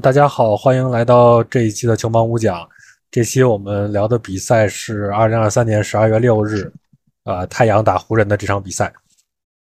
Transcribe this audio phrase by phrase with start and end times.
[0.00, 2.66] 大家好，欢迎来到这一期的球盲五讲。
[3.10, 6.72] 这期我们聊的比赛是二零二三年十二月六日，
[7.24, 8.90] 呃，太阳打湖人的这场比赛。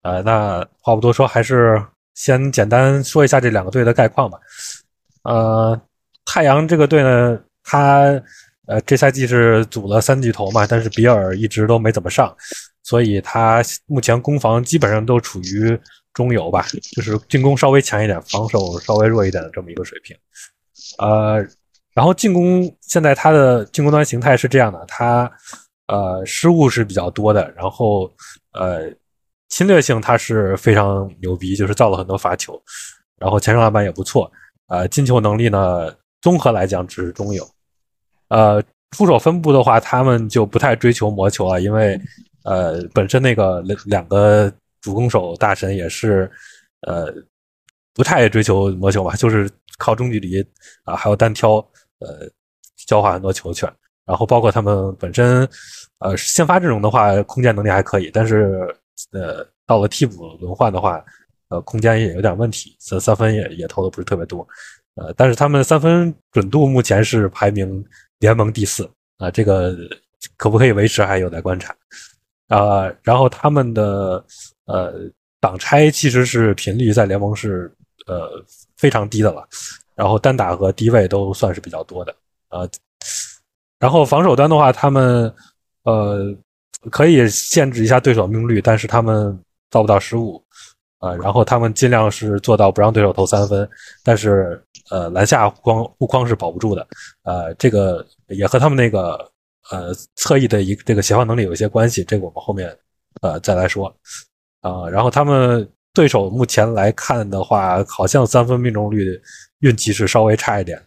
[0.02, 1.82] 呃，那话不多说，还是
[2.16, 4.38] 先简单说一下这两个队的概况吧。
[5.24, 5.80] 呃，
[6.26, 8.22] 太阳这个队呢，他
[8.66, 12.36] 呃这赛季是组了三巨头嘛，但是比尔一直都没怎么上，
[12.84, 15.80] 所以他目前攻防基本上都处于。
[16.18, 16.66] 中游吧，
[16.96, 20.18] 就是进攻稍微强一点，防守稍微弱一点的这么一个水平。
[20.98, 21.46] 呃，
[21.94, 25.32] 然后进攻现在他的进攻端形态是这样的，他
[25.86, 28.12] 呃失误是比较多的，然后
[28.54, 28.92] 呃
[29.50, 32.60] 侵略性他是非常牛逼，就是造了很多罚球，
[33.20, 34.32] 然后前场篮板也不错。
[34.70, 37.48] 呃，进球能力呢，综合来讲只是中游。
[38.30, 42.02] 呃，出手分布的话，他们就不太追求魔球了，因为
[42.44, 44.52] 呃本身那个两个。
[44.82, 46.30] 主攻手大神也是，
[46.82, 47.14] 呃，
[47.94, 50.42] 不太追求魔球吧，就是靠中距离
[50.84, 51.56] 啊，还有单挑，
[52.00, 52.30] 呃，
[52.76, 53.72] 消化很多球权。
[54.06, 55.46] 然后包括他们本身，
[56.00, 58.74] 呃，先发阵容的话，空间能力还可以，但是
[59.12, 61.04] 呃，到了替补轮换的话，
[61.50, 64.48] 呃，空间也有点问题，三三分也也投的不是特别多，
[64.96, 67.84] 呃，但是他们三分准度目前是排名
[68.20, 69.76] 联盟第四啊，这个
[70.38, 71.76] 可不可以维持还有待观察
[72.48, 72.90] 啊。
[73.04, 74.26] 然后他们的。
[74.68, 74.94] 呃，
[75.40, 77.74] 挡拆其实是频率在联盟是
[78.06, 78.30] 呃
[78.78, 79.48] 非常低的了，
[79.96, 82.16] 然后单打和低位都算是比较多的
[82.50, 82.70] 呃，
[83.80, 85.34] 然后防守端的话，他们
[85.84, 86.36] 呃
[86.92, 89.38] 可以限制一下对手命中率，但是他们
[89.72, 90.44] 造不到失误
[91.00, 93.70] 啊，然后他们尽量是做到不让对手投三分，
[94.04, 96.88] 但是呃篮下护框护框是保不住的，
[97.24, 99.14] 呃，这个也和他们那个
[99.72, 102.76] 呃侧翼的一这个协防能力有一些关系，这个我们后面
[103.22, 103.96] 呃再来说。
[104.68, 109.20] 啊，然后他们对手目前来看的话，好像三分命中率
[109.60, 110.78] 运气是稍微差一点，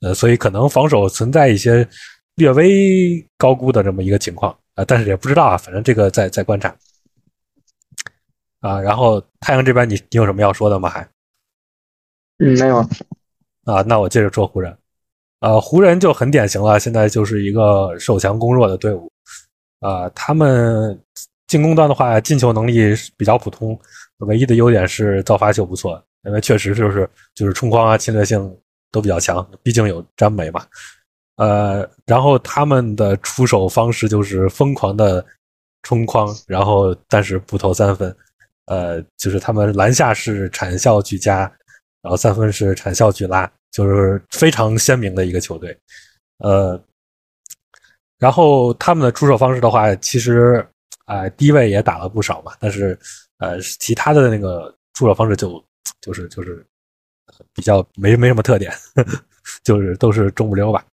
[0.00, 1.88] 呃，所以可能防守存在一些
[2.34, 6.76] 略微高估的这么一个情况啊，但是也不知道啊，反正这个在在观察
[8.60, 8.78] 啊。
[8.80, 10.88] 然后太阳这边，你你有什么要说的吗？
[10.90, 11.00] 还
[12.38, 12.78] 嗯，没有
[13.64, 13.80] 啊。
[13.86, 14.76] 那我接着说湖人，
[15.40, 19.10] 啊，湖人就很典型了，现在就是一个守强攻弱的队伍
[19.80, 21.00] 啊，他们。
[21.46, 23.78] 进攻端的话，进球能力比较普通，
[24.18, 28.58] 唯一的优点是造罚球不错，因为确实就是就是冲框啊、侵略性
[28.90, 30.66] 都比较强，毕竟有詹梅嘛。
[31.36, 35.24] 呃，然后他们的出手方式就是疯狂的
[35.82, 38.16] 冲框，然后但是不投三分，
[38.66, 41.40] 呃，就是他们篮下是产效俱佳，
[42.00, 45.76] 然后三分是产效俱拉，就是非常鲜明的一个球队。
[46.38, 46.82] 呃，
[48.18, 50.66] 然后他们的出手方式的话，其实。
[51.04, 52.98] 啊，低位也打了不少嘛，但是，
[53.38, 55.62] 呃，其他的那个出手方式就
[56.00, 56.66] 就是就是
[57.52, 58.72] 比较没没什么特点，
[59.62, 60.84] 就是都是中不溜吧。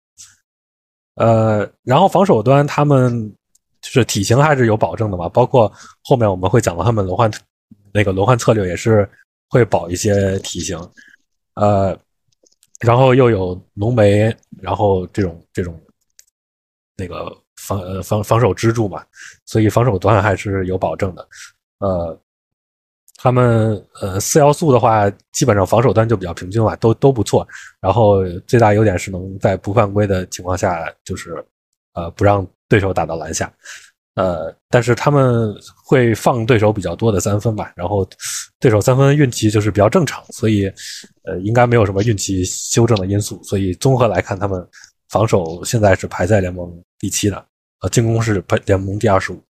[1.16, 3.34] 呃，然后防守端他们
[3.82, 5.72] 就是体型还是有保证的嘛，包括
[6.04, 7.32] 后面我们会讲到他们轮换
[7.94, 9.10] 那个轮换策略也是
[9.50, 10.78] 会保一些体型，
[11.54, 11.98] 呃，
[12.80, 15.80] 然后又有浓眉，然后这种这种
[16.98, 17.41] 那个。
[17.78, 19.04] 防呃防防守支柱嘛，
[19.46, 21.28] 所以防守端还是有保证的。
[21.80, 22.20] 呃，
[23.18, 27.48] 他们呃四要素的话，基本上防守端就比较平均吧，都都不错。
[27.80, 31.44] 然后最大优点是能在不犯规的情况下，就是
[31.94, 33.52] 呃不让对手打到篮下。
[34.16, 35.56] 呃，但是他们
[35.86, 38.08] 会放对手比较多的三分吧，然后
[38.60, 40.66] 对手三分运气就是比较正常，所以
[41.24, 43.42] 呃应该没有什么运气修正的因素。
[43.42, 44.68] 所以综合来看，他们
[45.10, 47.46] 防守现在是排在联盟第七的。
[47.82, 49.44] 呃，进攻是联盟第二十五，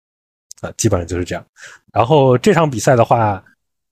[0.60, 1.44] 啊，基本上就是这样。
[1.92, 3.42] 然后这场比赛的话，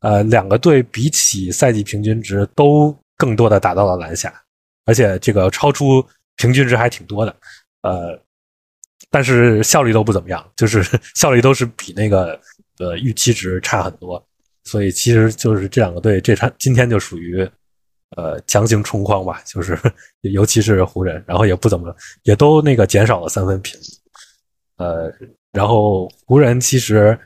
[0.01, 4.33] 呃，两个队比起赛季平均值都更多的打到了篮下，
[4.85, 6.05] 而且这个超出
[6.37, 7.35] 平均值还挺多的。
[7.83, 8.17] 呃，
[9.11, 10.85] 但是效率都不怎么样，就是
[11.17, 12.41] 效率都是比那个
[12.79, 14.25] 呃预期值差很多。
[14.65, 17.49] 所以其实就是这两个队这场今天就属于
[18.17, 19.77] 呃强行冲框吧，就是
[20.23, 21.93] 尤其是湖人，然后也不怎么
[22.23, 23.81] 也都那个减少了三分频。
[24.79, 25.13] 呃，
[25.53, 27.19] 然后湖人其实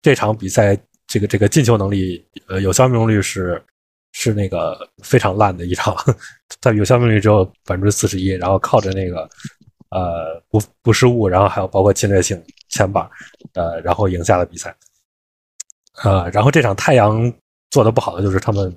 [0.00, 0.76] 这场比赛
[1.06, 3.60] 这个这个进球能力，呃，有效命中率是
[4.12, 5.96] 是那个非常烂的一场，
[6.60, 9.28] 他有效命中率只有百分之四十一，然后靠着那个
[9.90, 13.08] 呃不不失误，然后还有包括侵略性前板，
[13.54, 14.74] 呃，然后赢下了比赛。
[16.04, 17.32] 呃，然后这场太阳
[17.70, 18.72] 做的不好的就是他们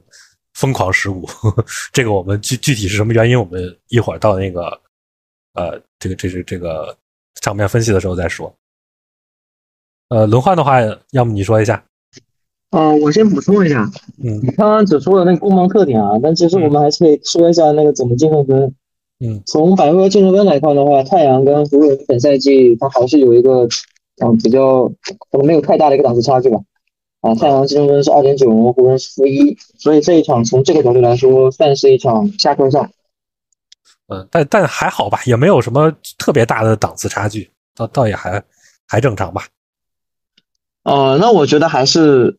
[0.55, 1.29] 疯狂失误，
[1.93, 4.81] 这个我们具具体是什么原因，我们一会儿到那个
[5.53, 6.97] 呃这个这是这个。
[7.41, 8.53] 场面分析的时候再说。
[10.09, 10.79] 呃，轮换的话，
[11.11, 11.83] 要么你说一下。
[12.71, 13.89] 呃，我先补充一下，
[14.23, 18.75] 嗯你刚刚只说了那个攻防特点啊，但其实我们还是可以说一下那个怎么竞分。
[19.19, 23.67] 嗯，从百回合净分来看的话，太阳跟湖人本赛季它还是有一个
[24.23, 24.87] 嗯比较
[25.29, 26.59] 可能没有太大的一个档次差距吧。
[27.21, 32.91] 啊，太阳净分是二点九，湖人是负一，所以这一场从这个角度来说，算是一场下课赛。
[34.07, 38.43] 嗯，但但还好吧，也没有什么特别大的档次差距，倒倒也还
[38.87, 39.47] 还正常吧。
[40.83, 42.37] 呃，那我觉得还是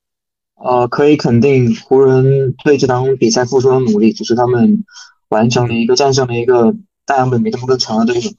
[0.56, 4.84] 呃可以肯定湖人对这场比赛付出的努力，就是他们
[5.28, 6.74] 完成了一个战胜了一个
[7.06, 8.30] 太阳本比他们更强的对手。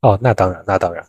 [0.00, 1.06] 哦，那当然，那当然。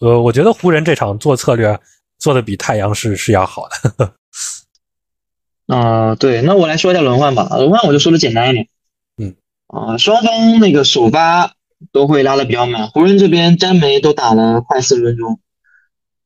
[0.00, 1.80] 呃，我觉得湖人这场做策略
[2.18, 4.14] 做的比太阳是是要好的。
[5.68, 7.48] 啊、 对，那我来说一下轮换吧。
[7.56, 8.68] 轮换我就说的简单一点。
[9.66, 11.54] 啊、双方那个首发
[11.92, 15.40] 都会拉的比较满，湖人这边詹梅都打了快四十分钟，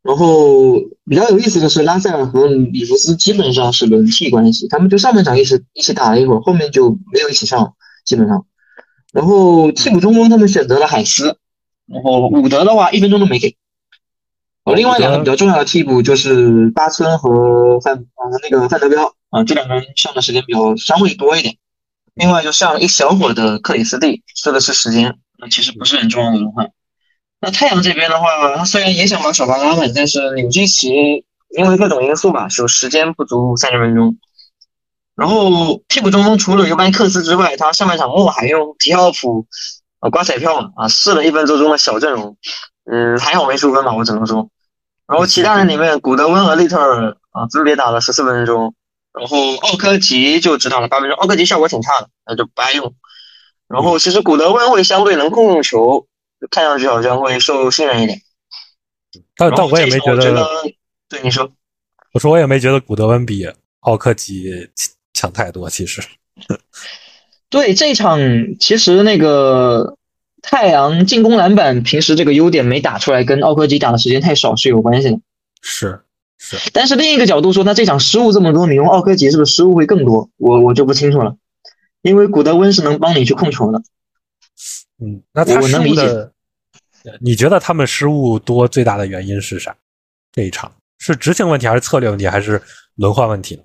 [0.02, 0.74] 然后
[1.06, 8.46] 比较有意思的是，拉塞尔和里弗斯基本上是轮替关系，他们就上半场一起一起打了一会儿，后面就没有一起上，基本上。
[9.12, 11.36] 然后替补中锋他们选择了海斯，
[11.86, 13.56] 然后伍德的话一分钟都没给。
[14.64, 21.56] 呃另外两个比较重要的替补就是巴村和范啊那个范德彪啊，这两个人上的时间比较稍微多一点。
[22.20, 26.70] 另外就上了一小会儿的克里斯蒂，说的是时间，那其实不是很重要的轮换。
[27.40, 31.24] 那太阳这边的话，他虽然也想把首发拉满，但是纽基奇
[31.56, 34.18] 因为各种因素吧，是时间不足三十分钟。
[35.16, 39.46] 然后替补中锋除了尤班克斯之外，他上半场末还用皮奥普
[40.00, 42.36] 呃刮彩票嘛啊试了一分多钟的小阵容，
[42.84, 44.50] 嗯还好没输分吧，我只能说。
[45.06, 48.74] 然后其他人里面，古德温和利特尔啊分别打了十四分钟，
[49.12, 52.94] 然后奥科吉就知道了八分钟，奥科吉效果挺差的，那就不爱用。
[53.68, 56.06] 然后其实古德温会相对能控制球，
[56.50, 58.20] 看上去好像会受信任一点。
[59.36, 60.46] 但但我也没觉得，
[61.08, 61.50] 对你说，
[62.12, 63.44] 我说我也没觉得古德温比
[63.80, 64.44] 奥科吉
[65.12, 65.68] 强太多。
[65.68, 66.00] 其实，
[67.50, 68.20] 对这一场
[68.60, 69.96] 其实那个
[70.42, 75.18] 太阳进攻篮板平时这个优点没打出来，跟奥科吉打的时间太少是有关系的。
[75.62, 76.00] 是
[76.42, 80.30] 是，但是另一个角度说，他这场失误这么多，你用奥科吉是不是失误会更多？
[80.38, 81.36] 我我就不清楚了，
[82.00, 83.82] 因为古德温是能帮你去控球的。
[85.02, 86.32] 嗯，那他失我能理解误的，
[87.20, 89.76] 你觉得他们失误多最大的原因是啥？
[90.32, 92.62] 这一场是执行问题，还是策略问题，还是
[92.96, 93.60] 轮换问题？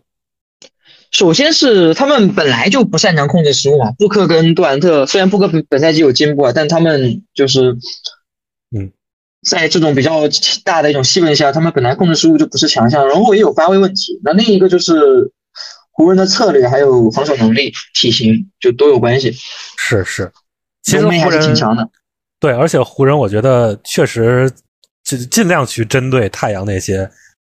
[1.12, 7.78] 首先是他们本来就不擅长控制失误嘛，布克跟杜兰特虽然布克本本赛季有进步啊，但他们就是，
[8.76, 8.92] 嗯，
[9.46, 10.22] 在这种比较
[10.64, 14.20] 大的一种气氛下，他们本来控制失误就不是强项，然后也有发挥问题。
[14.24, 15.32] 那另一个就是
[15.92, 19.32] 湖人的策略还有防守能力、体型就都有关系。
[19.78, 20.32] 是是，
[20.84, 21.88] 其实还是湖人挺强的。
[22.40, 24.52] 对，而且湖人我觉得确实
[25.04, 27.10] 尽尽量去针对太阳那些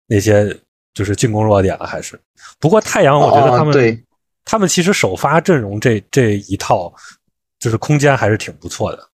[0.06, 0.56] 那些
[0.94, 2.18] 就是进攻弱点了，还是。
[2.58, 4.02] 不过太阳，我觉得他们、哦对
[4.44, 6.92] 他们其实首发阵容这这一套
[7.60, 9.08] 就是空间还是挺不错的，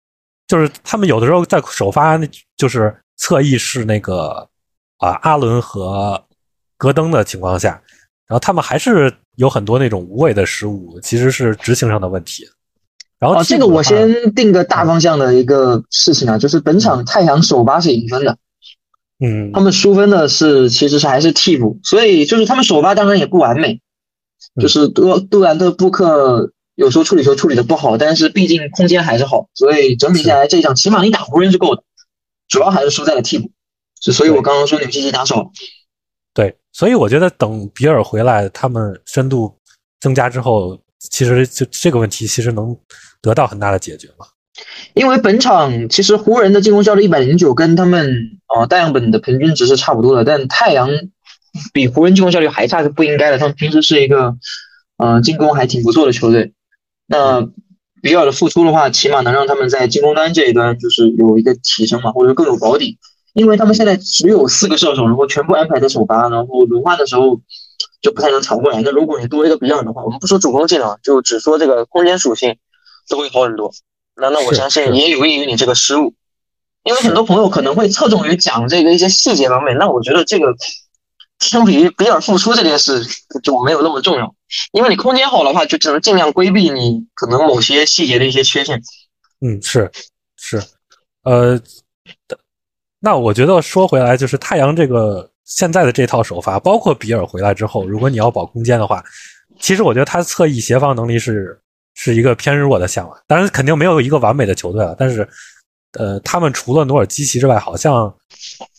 [0.47, 2.17] 就是他们有的时候在首发
[2.55, 4.47] 就是侧翼是那个
[4.97, 6.23] 啊阿伦和
[6.77, 7.81] 戈登的情况下，
[8.27, 12.47] 然后他们还是有很多那种无谓的失误，其实是执行上的问题。
[13.19, 18.37] 然后哦，这个我先定个大方向的一个事情啊，就是本场太阳首发是赢分的，
[19.19, 23.81] 嗯他们输分的是其实是还是替补，所以就是他们首发当然也不完美，
[24.55, 31.81] 嗯就是杜杜兰特、布克有时候处理球处理的不好，但是毕竟空间还是好，所以整体下来这一场起码你打湖人是够的，
[32.47, 33.49] 主要还是输在了替补，
[33.99, 35.49] 是所以我刚刚说纽基奇打少了。
[36.35, 39.57] 对，所以我觉得等比尔回来，他们深度
[39.99, 42.77] 增加之后，其实就这个问题其实能
[43.23, 44.27] 得到很大的解决嘛。
[44.93, 50.89] 因为本场其实湖人的进攻效率一百零九，跟他们呃大样本的平均值是差不多的，但太阳
[51.73, 53.39] 比湖人进攻效率还差是不应该的。
[53.39, 54.35] 他们平时是一个
[54.97, 56.53] 呃进攻还挺不错的球队，
[57.07, 57.47] 那
[58.01, 62.97] 比尔的复出的话，起码能让他们在进攻端这一端就是有一个提升嘛，或者更有保底。
[63.33, 67.39] 因为他们现在只有四个射手，然后全部安排在首发，然后轮换的时候
[68.01, 68.81] 就不太能抢过来。
[68.81, 72.57] 那如果你多一个比尔的话，我们不说主攻技能，就只说这个空间属性，
[73.07, 73.71] 都会好很多。
[74.15, 76.15] 那那我相信也有益于你这个失误，
[76.83, 80.55] 因为很多朋友可能会侧重于讲这个一些细节方面，那我觉得这个
[81.39, 83.05] 相比于比尔复出这件事
[83.43, 84.35] 就没有那么重要，
[84.71, 88.81] 因为你空间好的话，就只能尽量规避你可能某些细节的一些缺陷。
[89.41, 89.91] 嗯，是
[90.35, 90.61] 是，
[91.23, 91.59] 呃，
[92.99, 99.03] 那我觉得说回来，就是太阳这个现在的这套首发，包括比尔回来之后，如果你要保空间的话，
[99.59, 101.59] 其实我觉得他侧翼协防能力是
[101.93, 103.13] 是一个偏弱的项目。
[103.27, 105.27] 当然，肯定没有一个完美的球队了，但是
[105.93, 108.11] 呃，他们除了努尔基奇之外，好像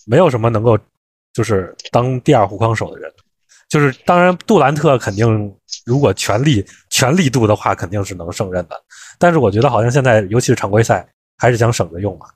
[0.06, 0.76] 没有什么能够
[1.38, 3.08] 就是当第二护框手的人。
[3.68, 5.54] 就是当然杜兰特肯定
[5.84, 8.74] 如果全力全力度的话，肯定是能胜任的。
[9.18, 12.26] 但是我觉得好像现在尤其是常规赛，还是想省着用嘛。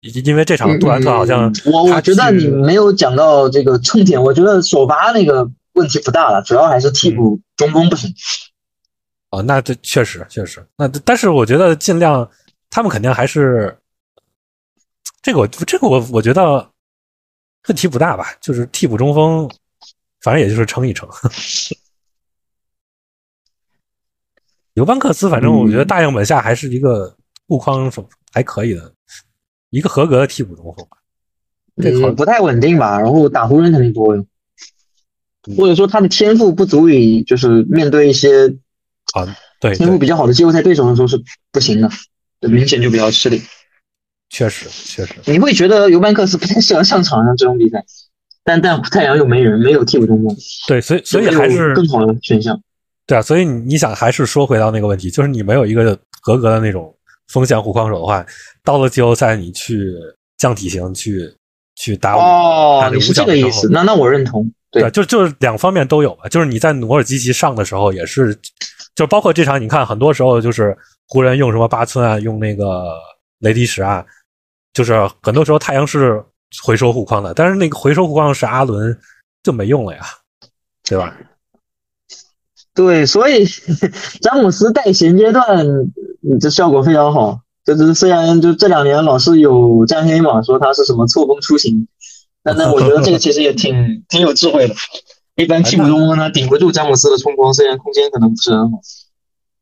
[0.00, 8.12] 因因为这场杜兰特好像我我觉得你没有讲到这个重点，我觉得首发那个问题不大了，主要还是替补中锋不行。
[9.30, 12.26] 哦，那这确实确实，那但是我觉得尽量
[12.70, 13.76] 他们肯定还是
[15.20, 16.66] 这个我这个我我觉得
[17.66, 19.50] 问题不大吧，就是替补中锋，
[20.20, 21.08] 反正也就是撑一撑。
[24.74, 28.94] 尤班克斯，反正我觉得大样本下还是一个护框手还可以的。
[29.70, 30.96] 一个合格的替补中锋吧，
[31.76, 32.98] 这个不太稳定吧？
[32.98, 34.16] 然后打湖人肯定不会，
[35.54, 38.48] 或者说他的天赋不足以，就是面对一些
[39.12, 41.22] 啊，对天赋比较好的季后赛对手的时候是
[41.52, 41.90] 不行的，
[42.48, 43.42] 明显就比较吃力。
[44.30, 47.84] 确实，确实，你会觉得尤班克斯不太适合上场上这种比赛，
[48.44, 52.60] 但但太阳又没人，没有替补中锋，对，所以所以还是更好的选项。
[53.06, 56.94] 对啊，所以你你想还是说回到那个问题，就是你没有一个合格的那种
[57.28, 58.24] 锋线护框手的话。
[58.62, 59.94] 到了季后赛，你去
[60.36, 61.34] 降体型，去
[61.76, 63.66] 去打哦，你是这个意思？
[63.70, 64.52] 那那我认同。
[64.70, 66.28] 对，就就是两方面都有吧。
[66.28, 68.38] 就是你在努尔基奇上的时候，也是，
[68.94, 72.84] 就包括这场，你看很多时候就是湖人用什么八村啊，用那个
[73.38, 74.04] 雷迪什啊，
[74.78, 76.24] 就是很多时候太阳是
[76.62, 78.96] 回收护框的，但是那个回收护框是阿伦，
[79.42, 80.02] 就没用了呀，
[80.84, 81.12] 对吧？
[82.74, 83.44] 对，所以
[84.22, 85.66] 詹姆斯带衔阶段，
[86.40, 87.40] 这效果非常好。
[87.64, 91.88] 就是虽然就这两年老是有沾黑嘛，说他是什么错峰出行，
[92.44, 93.74] 但那我觉得这个其实也挺
[94.08, 94.74] 挺有智慧的。
[95.34, 98.78] 一般替补中锋他顶不住詹姆斯的冲锋，虽然空间可能不是很好。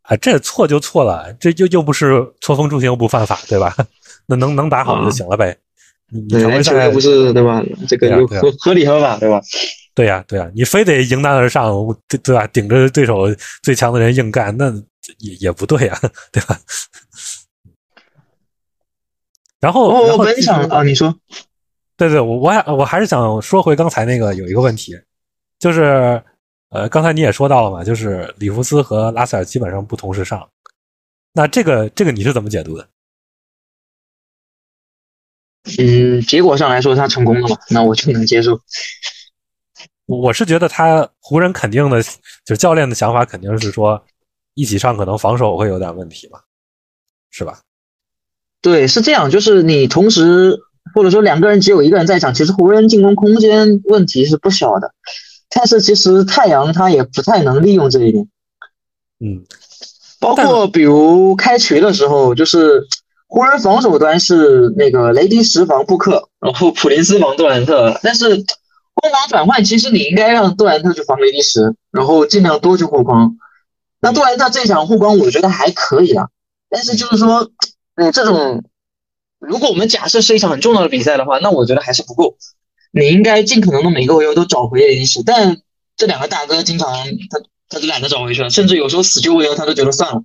[0.03, 3.75] 啊，这错就错了，这就又不是错峰出行又不犯法，对吧？
[4.27, 5.57] 那能能打好就行了呗。
[6.29, 7.63] 对，篮球又不是对吧？
[7.89, 9.41] 这个又合合理合法，对吧？
[9.95, 11.73] 对呀对呀，你非得迎难而上，
[12.07, 12.47] 对对吧？
[12.49, 13.27] 顶着对手
[13.63, 14.71] 最强的人硬干，那
[15.19, 15.99] 也也不对呀，
[16.31, 16.57] 对吧？
[19.59, 21.13] 然后，我本想啊，你说，
[21.97, 24.97] 对对，我我还我还是想说回刚才那个有一个问题，
[25.59, 26.23] 就是
[26.69, 30.47] 呃，刚才你也说到了嘛，就是里弗斯和拉塞尔基本上不同时上，
[31.33, 32.87] 那这个这个你是怎么解读的？
[35.79, 38.61] 嗯，结果上来说他成功了嘛，那我就能接受。
[40.07, 44.01] 我是觉得他湖人肯定的，就是教练的想法肯定是说
[44.55, 46.39] 一起上可能防守会有点问题嘛，
[47.31, 47.61] 是吧？
[48.63, 50.57] 对，是这样，就是你同时
[50.95, 54.95] 或者说两个人只有一个人在场，其实湖人进攻空间问题是不小的，
[55.51, 58.29] 但是其实太阳他也不太能利用这一点。
[59.19, 59.45] 嗯，
[60.21, 62.87] 包括比如开局的时候，就是
[63.29, 68.29] 湖人防守端是那个雷迪什防布克，然后普林斯防杜兰特，但是
[68.95, 73.37] 攻防转换，其实你应该让杜兰特去防雷迪什，然后尽量多去护框。
[74.01, 76.29] 那杜兰特这场护框我觉得还可以啊，
[76.69, 77.51] 但是就是说。
[77.99, 78.63] 嗯，这种，
[79.39, 82.37] 如果我们假设是一场很重要的比赛的话，那我觉得还是不够。
[82.93, 85.57] 你应该尽可能的每个回合都找回雷迪什，但
[85.97, 86.93] 这两个大哥经常
[87.31, 87.41] 他
[87.71, 90.23] 他就懒得找回去了，甚至有时候死救回合他都觉得算了，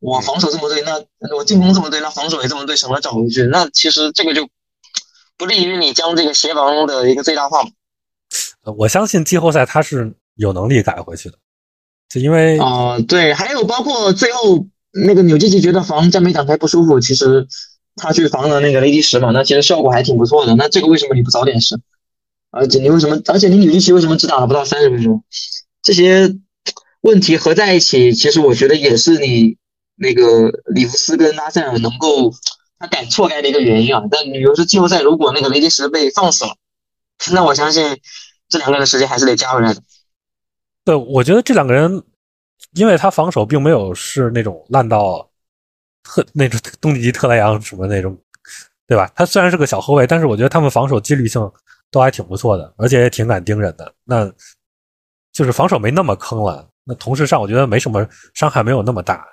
[0.00, 3.44] 我防守这么对，那我进攻这么对，那防守也这么对，省得找回去。
[3.44, 4.48] 那其实这个就
[5.38, 7.64] 不利于你将这个协防的一个最大化。
[8.76, 11.38] 我相信季后赛他是有能力改回去的，
[12.08, 14.66] 就因为啊，对，还有包括最后。
[14.92, 17.46] 那个纽基奇觉得防詹美挡拆不舒服，其实
[17.94, 20.56] 他去防了那个雷迪什嘛，那其实效果还挺不错的。
[20.56, 21.80] 那这个为什么你不早点试？
[22.50, 23.22] 而且你为什么？
[23.26, 25.22] 而且你纽基奇为什么只打了不到三十分钟？
[25.80, 26.34] 这些
[27.02, 29.58] 问题合在一起，其实我觉得也是你
[30.00, 32.32] 那个里弗斯跟拉塞尔能够
[32.78, 34.02] 他敢错开的一个原因啊。
[34.10, 36.56] 但比如说季后赛，如果那个雷迪什被放死了，
[37.32, 38.00] 那我相信
[38.48, 39.80] 这两个人的时间还是得加回来的。
[40.84, 42.02] 对，我觉得这两个人。
[42.74, 45.28] 因为他防守并没有是那种烂到
[46.04, 48.16] 特那种东契奇、特莱杨什么那种，
[48.86, 49.10] 对吧？
[49.16, 51.40] 他虽然是个小后卫，但是我觉得他们防守纪律性
[51.90, 53.92] 都还挺不错的，而且也挺敢盯人的。
[54.04, 54.30] 那
[55.32, 56.68] 就是防守没那么坑了。
[56.84, 59.26] 那同时上，我觉得没什么伤害，没有那么大。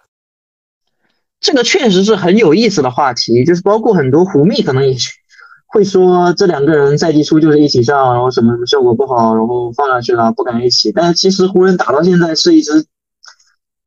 [1.39, 4.96] 这个确实是很有意思的话题，就是包括很多湖迷可能也
[5.67, 10.91] 会说，这两个人赛季初就是一起上，然后什么什么效果不好，然后放下去了，不敢一起。
[10.91, 12.86] 但是其实湖人打到现在是一支。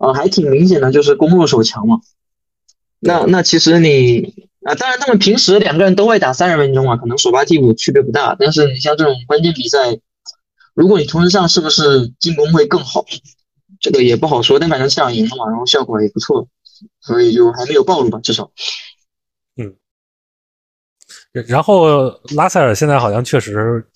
[0.03, 2.01] 啊，还挺明显的，就是攻弱守强嘛。
[3.01, 8.35] 那那其实你啊，当然他们平时两个人都会打三十分钟啊，可能首发替补区别不大。
[8.39, 9.99] 但是你像这种关键比赛，
[10.73, 13.05] 如果你同时上，是不是进攻会更好？
[13.79, 14.59] 这个也不好说。
[14.59, 16.49] 但反正这场赢了嘛，然后效果也不错，
[17.01, 18.51] 所以就还没有暴露吧，至少。
[19.57, 19.77] 嗯。
[21.47, 23.87] 然后拉塞尔现在好像确实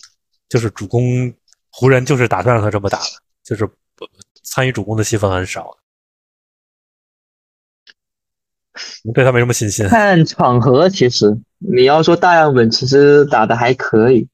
[0.49, 1.33] 就是主攻
[1.71, 3.05] 湖人就是打算让他这么打的，
[3.43, 3.69] 就是
[4.43, 5.77] 参与主攻的戏份很少。
[9.05, 9.87] 你对他没什么信心？
[9.89, 14.29] 看场合，其实你要说大样本，其实打的还可以，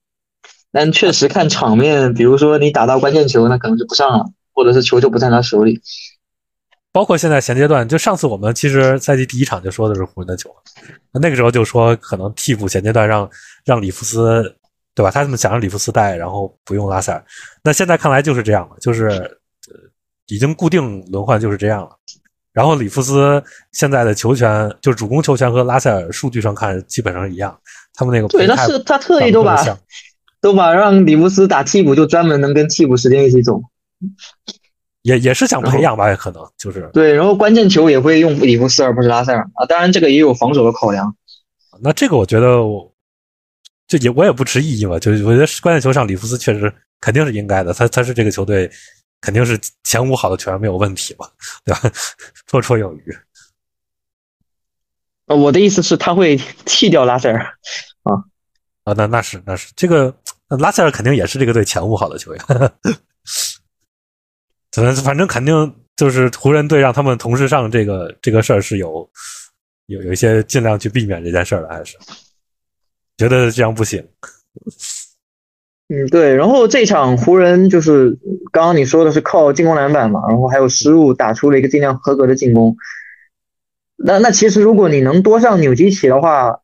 [0.73, 5.83] 但确实看场面，比如说你打到关键球，那可能就不上了，或者是球就不在他手里。
[6.93, 10.51] 包括现在现阶段，就上次我们其实赛季第一场就说的是湖人的球，
[11.13, 13.29] 那个时候就说可能替补现阶段让
[13.65, 14.55] 让里弗斯，
[14.95, 15.11] 对吧？
[15.11, 17.25] 他们想让里弗斯带，然后不用拉塞尔。
[17.63, 19.77] 那现在看来就是这样了，就是呃
[20.27, 21.91] 已经固定轮换就是这样了。
[22.53, 27.57] 然后里弗斯现在的球权，就是主攻球权和拉塞尔数据上看基本上一样。
[27.95, 29.65] 他们那个对，他是他特意都把
[30.41, 33.63] 都把让里弗斯打替补，就专门能跟替补时间一起走。
[35.03, 37.13] 也也是想培养吧，也可能就是对。
[37.13, 39.67] 然后关键球也会用里弗斯而不是拉塞尔啊。
[39.67, 41.15] 当然这个也有防守的考量。
[41.83, 42.93] 那这个我觉得我
[43.87, 44.99] 就也我也不持异议嘛。
[44.99, 48.71] 就我觉得关键球上里弗斯确实肯定是应该的，他他是这个球队。
[49.23, 51.29] 肯定是前五好的球员没有问题嘛，
[51.63, 51.81] 对吧？
[52.51, 53.19] 绰绰有余。
[55.27, 57.39] 呃，我的意思是，他会弃掉拉塞尔
[58.05, 58.15] 啊
[58.85, 60.17] 啊，那那是那是这个
[60.49, 62.43] 拉塞尔肯定也是这个队前五好的球员。
[64.73, 69.09] 反正反正肯定就是湖人队让他们同时上这个这个事儿是有
[69.87, 71.97] 有有一些尽量去避免这件事儿的，还是
[73.17, 74.07] 觉得这样不行。
[75.89, 78.17] 嗯，对，然后这场湖人就是
[78.53, 82.77] 刚刚你说的是靠进攻篮板嘛，然后还有失误打出了一个尽量合格的进攻。
[83.97, 86.61] 那那其实如果你能多上纽基奇的话，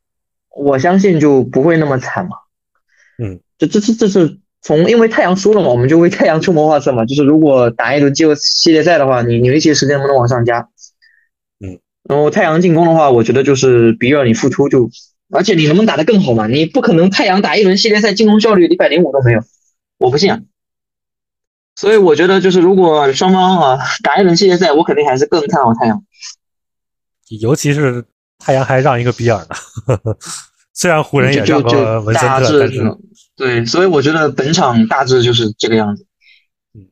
[0.48, 2.36] 我相信就不会那么惨嘛。
[3.18, 7.04] 嗯，这这这这是从因为太阳输了嘛，我们就为太阳出谋划策嘛。
[7.06, 10.68] 就是如果打一轮季后系列赛的话，你纽基奇时间能不能往上加？
[11.64, 14.90] 嗯，然后太阳进攻的话，我觉得就是比尔你付出就。
[15.30, 16.48] 而且你能不能打得更好嘛？
[16.48, 19.40] 你不可能太阳打一轮系列赛进攻效率一百零五都没有，
[19.98, 20.32] 我不信。
[20.32, 20.40] 啊
[21.78, 26.02] 所以我觉得就是如果双方啊打一轮系列赛，我肯定还是更看好太阳。
[27.40, 28.04] 尤其是
[28.38, 30.16] 太阳还让一个比尔呢，
[30.76, 32.96] 虽然湖人也让个文森特，但是
[33.34, 36.06] 对，所以我觉得本场大致就是这个样子。
[36.74, 36.86] 嗯，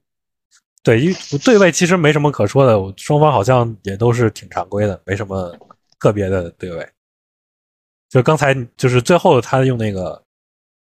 [0.82, 5.54] 对，因为对位其实没什么可说的，双方好像也都是挺常规的，没什么
[6.00, 6.88] 特别的对位。
[8.08, 10.22] 就刚才就是最后他用那个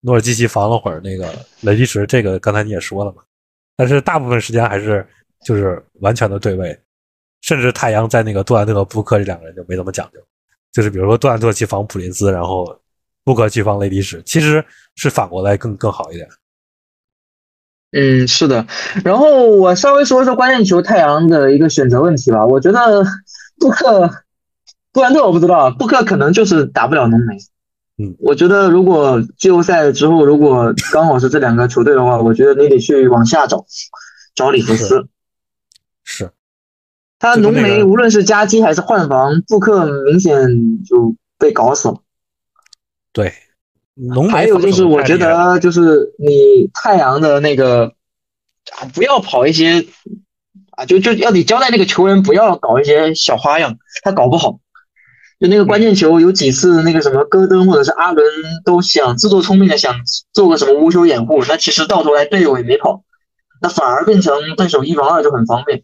[0.03, 3.23] 诺尔基奇防了会儿那个雷迪什，这个刚才你也说了嘛。
[3.75, 5.07] 但是大部分时间还是
[5.47, 6.79] 就是完全的对位，
[7.41, 10.21] 甚至太阳在那个杜兰特和布克这两个人就没怎么讲究，
[10.73, 12.79] 就是比如说杜兰特去防普林斯，然后
[13.25, 14.65] 布克去防雷迪什，其实
[14.97, 16.29] 是反过来更更好一点。
[17.93, 18.67] 嗯，是的。
[19.05, 23.05] 然后我稍微说说关键球太阳的一个选择问题吧，我觉得
[23.61, 24.11] 布克。
[24.95, 27.39] 杜兰特我不知道，布克可能就是打不了浓眉。
[27.97, 33.65] 嗯，我觉得如果季后赛之后，如果刚好是这两个球队的话，我觉得你得去往下找，
[34.35, 35.09] 找里弗斯。
[36.05, 36.31] 是，
[37.19, 42.02] 他浓眉无论是夹击还是换防，布克明显就被搞死了。
[43.13, 43.33] 对，
[43.95, 44.33] 浓眉。
[44.33, 47.93] 还有就是，我觉得就是你太阳的那个
[48.79, 49.87] 啊，不要跑一些
[50.71, 54.59] 啊，就就要你交代那个球员不要搞一些小花样，他搞不好。
[55.41, 58.25] 就那个关键球，有几次那个什么戈登或者是阿伦
[58.65, 59.97] 都想自作聪明的想
[60.33, 63.03] 做个什么无球掩护，那其实到头来队友也没跑，
[63.61, 65.83] 那反而变成对手一防二就很方便。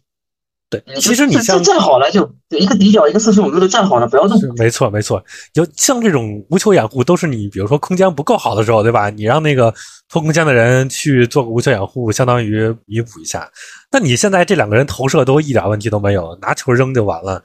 [0.69, 4.39] 对，其实你像站好了就一个底角一个四十五度的站好了，不要动。
[4.55, 9.09] 没错没错，有像这种无球掩护都是你比如说空间不够好的时候，对吧？
[9.09, 9.73] 你让那个
[10.07, 13.49] 拖空间的人去做个无球掩护，相当于弥补一下。
[13.91, 17.41] 那你现在这两个人投射都一点问题都没有，拿球扔就完了。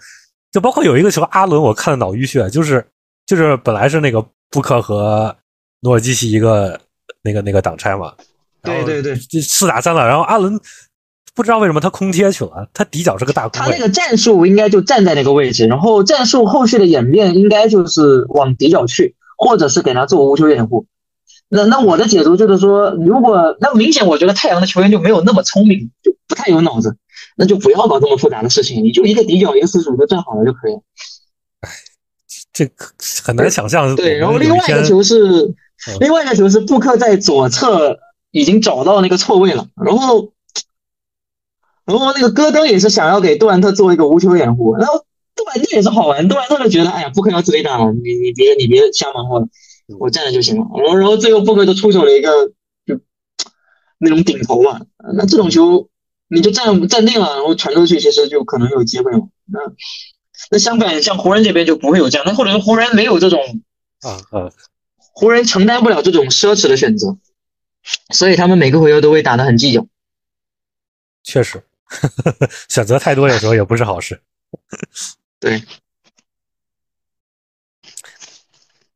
[0.52, 2.86] 就包括有一个球，阿伦我看的脑淤血，就是
[3.24, 5.34] 就是本来是那个布克和
[5.80, 6.78] 诺尔基奇一个
[7.22, 8.12] 那个那个挡拆嘛，
[8.62, 10.60] 对对对，四打三了，然后阿伦
[11.34, 20.86] 不知道为什么他空贴去了，他底角是个大空他那个战术应该就站在那个位置，然后战术后续的演变应该就是往底角去，或者是给他做无球掩护。
[21.48, 26.96] 那那我的解读就是说，如果那明显我觉得太阳的球员就没有那么聪明，就不太有脑子。
[27.36, 30.80] 那就不要搞这么复杂的事情，你就一个底角一个四十五度站好了就可以了。
[31.62, 31.68] 哎，
[32.52, 32.70] 这
[33.24, 33.96] 很难想象。
[33.96, 35.52] 对，然后另外一个球是，
[35.98, 37.98] 另外一个球是布克在左侧
[38.30, 40.28] 已经找到那个错位了，然后，
[41.84, 49.48] 然后那个戈登也是想要给杜兰特做一个无球掩护，然后杜兰特也是好玩，杜兰特就觉得哎呀，布克要自己打了，你你别你别瞎忙活了，
[49.98, 50.66] 我站着就行了。
[50.82, 52.30] 然后然后最后布克就出手了一个
[52.86, 53.00] 就
[53.98, 54.80] 那种顶头嘛，
[55.16, 55.88] 那这种球。
[56.26, 59.28] 你就站站定了，然后传出去，其实就可能有机会嘛。
[59.44, 59.60] 那
[60.50, 63.38] 那相反，像湖人这边就不会有这样，那或者说湖人没有这种
[64.00, 64.50] 啊啊，
[64.96, 67.18] 湖人承担不了这种奢侈的选择。
[68.08, 69.86] 所以他们每个回合都会打得很计较。
[71.22, 71.62] 确实，
[72.68, 74.20] 选择太多有时候也不是好事。
[75.40, 75.62] 对，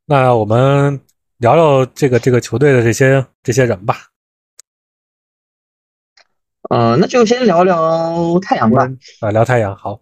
[0.05, 0.99] 那我们
[1.37, 4.07] 聊聊这个这个球队的这些这些人吧。
[6.69, 8.89] 呃，那就先聊聊太阳吧。
[9.21, 10.01] 啊，聊太阳好。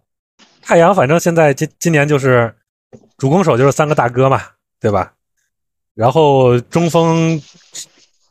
[0.60, 2.54] 太阳反正现在今今年就是
[3.16, 4.42] 主攻手就是三个大哥嘛，
[4.78, 5.14] 对吧？
[5.94, 7.40] 然后中锋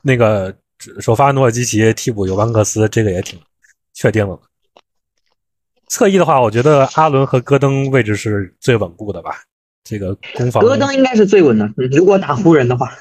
[0.03, 0.55] 那个
[1.01, 3.41] 首发努尔基奇，替补尤班克斯，这个也挺
[3.93, 4.39] 确定了。
[5.87, 9.31] 侧翼的话，我觉得阿伦和戈登位置是最稳固的吧。
[9.83, 11.69] 这个攻防，戈登应该是最稳的。
[11.91, 12.91] 如果打湖人的话，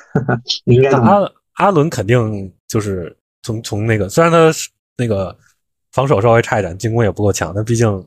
[0.64, 4.50] 你 应该阿阿伦肯定就是从从那个，虽然他
[4.96, 5.36] 那个
[5.92, 8.04] 防守稍微差一点，进攻也不够强，但毕竟。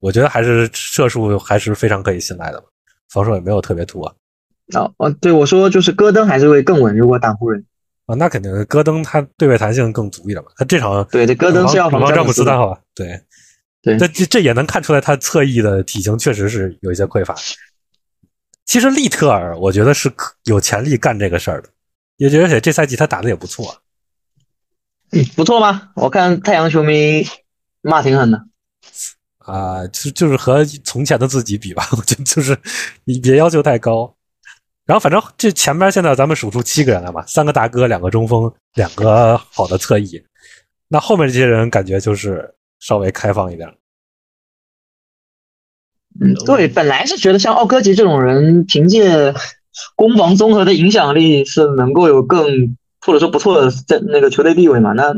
[0.00, 2.62] 我觉得还是射术还是非常可以信赖的，
[3.10, 4.14] 防守也没有特别突啊。
[4.74, 7.64] 哦哦，对我说就是戈登还是会更稳，如果打湖人
[8.06, 10.52] 啊，那肯定戈登他对位弹性更足一点嘛。
[10.56, 13.20] 他这场对对，戈登是要防詹姆斯的好吧对
[13.82, 17.34] 对，这这这也能看出来他侧翼的体型确实是有一些匮乏。
[18.64, 20.12] 其实利特尔我觉得是
[20.44, 21.68] 有潜力干这个事儿的，
[22.16, 23.82] 也而且这赛季他打的也不错。
[25.12, 25.90] 嗯，不错吗？
[25.94, 27.26] 我看太阳球迷
[27.80, 28.44] 骂挺狠的。
[29.38, 32.58] 啊，就就是和从前的自己比吧，我觉得就是
[33.04, 34.14] 你别要求太高。
[34.84, 40.22] 然后反正这前面现在咱们数出七个人来嘛，三个大哥，两个中锋，两个好的侧翼。
[40.88, 43.74] 那后面这些人感觉就是稍微开放一点。
[46.20, 49.34] 嗯，对，本来是觉得像奥科吉这种人，凭借
[49.94, 54.92] 攻防综合的影响力是能够有更或者说不错的在那个球队地位嘛。
[54.92, 55.14] 那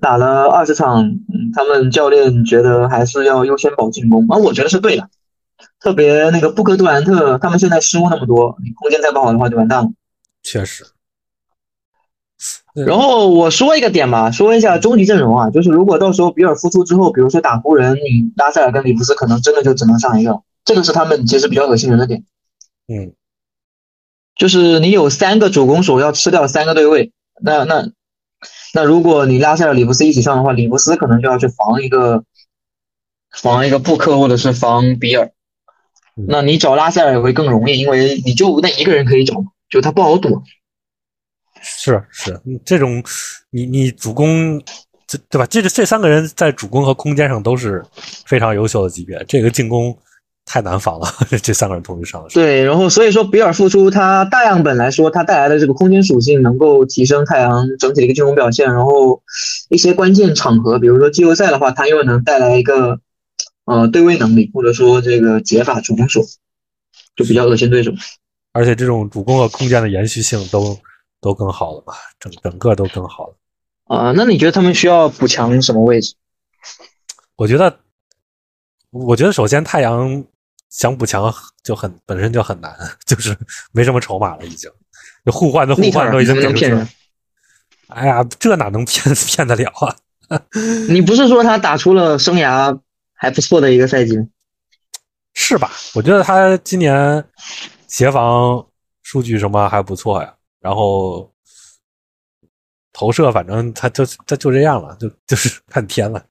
[0.00, 5.08] 打了二十场，嗯，他们教练觉得还是要优先保进攻，而我觉得是对的。
[5.80, 9.90] 特别那个布克杜兰特，他们现在失误那么多，你空间再不好的话就完蛋了。
[10.42, 10.84] 确实。
[12.74, 22.24] 然后我说一个点吧，说一下终极阵容啊，就是如果到时候比尔复出之后，比如说打湖人，你拉塞尔跟里弗斯可能真的就只能上一个，这个是他们其实比较恶心人的点。
[22.86, 23.12] 嗯，
[24.36, 27.90] 就是你有三个主攻手要吃掉三个对位，那那。
[28.74, 32.22] 那如果你拉塞尔、里弗斯一起上的话，里弗斯可能就要去防一个
[33.32, 35.32] 防一个布克，或者是防比尔。
[36.14, 40.42] 那你找拉塞尔也会更容易，因为你就那一个人可以找，就他不好躲。
[41.62, 43.02] 是是，这种
[43.50, 44.60] 你你主攻
[45.06, 45.46] 这对吧？
[45.46, 47.84] 这这三个人在主攻和空间上都是
[48.26, 49.96] 非常优秀的级别，这个进攻。
[50.50, 51.06] 太难防了，
[51.42, 52.28] 这三个人同时上的。
[52.30, 59.22] 对，然后所以说比尔复出，他大样本来说他带来的这个空间属性能够提升太阳整体的一个进攻表现，然后
[59.68, 62.98] 一些关键场合，比如说季后赛的话，他又能带来一个
[63.66, 66.22] 呃对位能力，或者说这个解法主攻手，
[67.14, 67.92] 就比较恶心对手。
[68.54, 70.78] 而且这种主攻和空间的延续性都
[71.20, 73.36] 都更好了吧，整整个都更好了。
[73.84, 76.14] 啊，那你觉得他们需要补强什么位置？
[77.36, 77.78] 我觉得，
[78.90, 80.24] 我觉得首先太阳。
[80.70, 82.76] 想补强就很本身就很难，
[83.06, 83.34] 就是
[83.72, 84.70] 没什么筹码了，已经
[85.24, 86.86] 就互换的互换都已经能骗人。
[87.86, 89.72] 哎呀，这哪能骗 骗得了
[90.28, 90.38] 啊？
[90.90, 92.78] 你不是说他打出了生涯
[93.14, 94.26] 还不错的一个赛季吗？
[95.32, 95.72] 是吧？
[95.94, 97.24] 我觉得他今年
[97.86, 98.66] 协防
[99.02, 100.34] 数据什么还不错呀，
[100.68, 101.32] 然后
[102.92, 106.22] 投射反正他就他就这样了，就 就是看天了。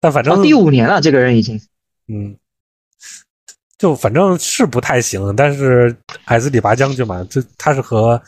[0.00, 1.60] 但反正第五年了，这个人已经
[2.08, 2.34] 嗯。
[3.76, 8.22] 就反正是不太行，但是海斯里拔将军嘛，就他是和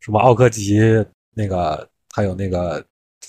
[0.00, 0.78] 什么奥科吉
[1.34, 2.82] 那个，还有那个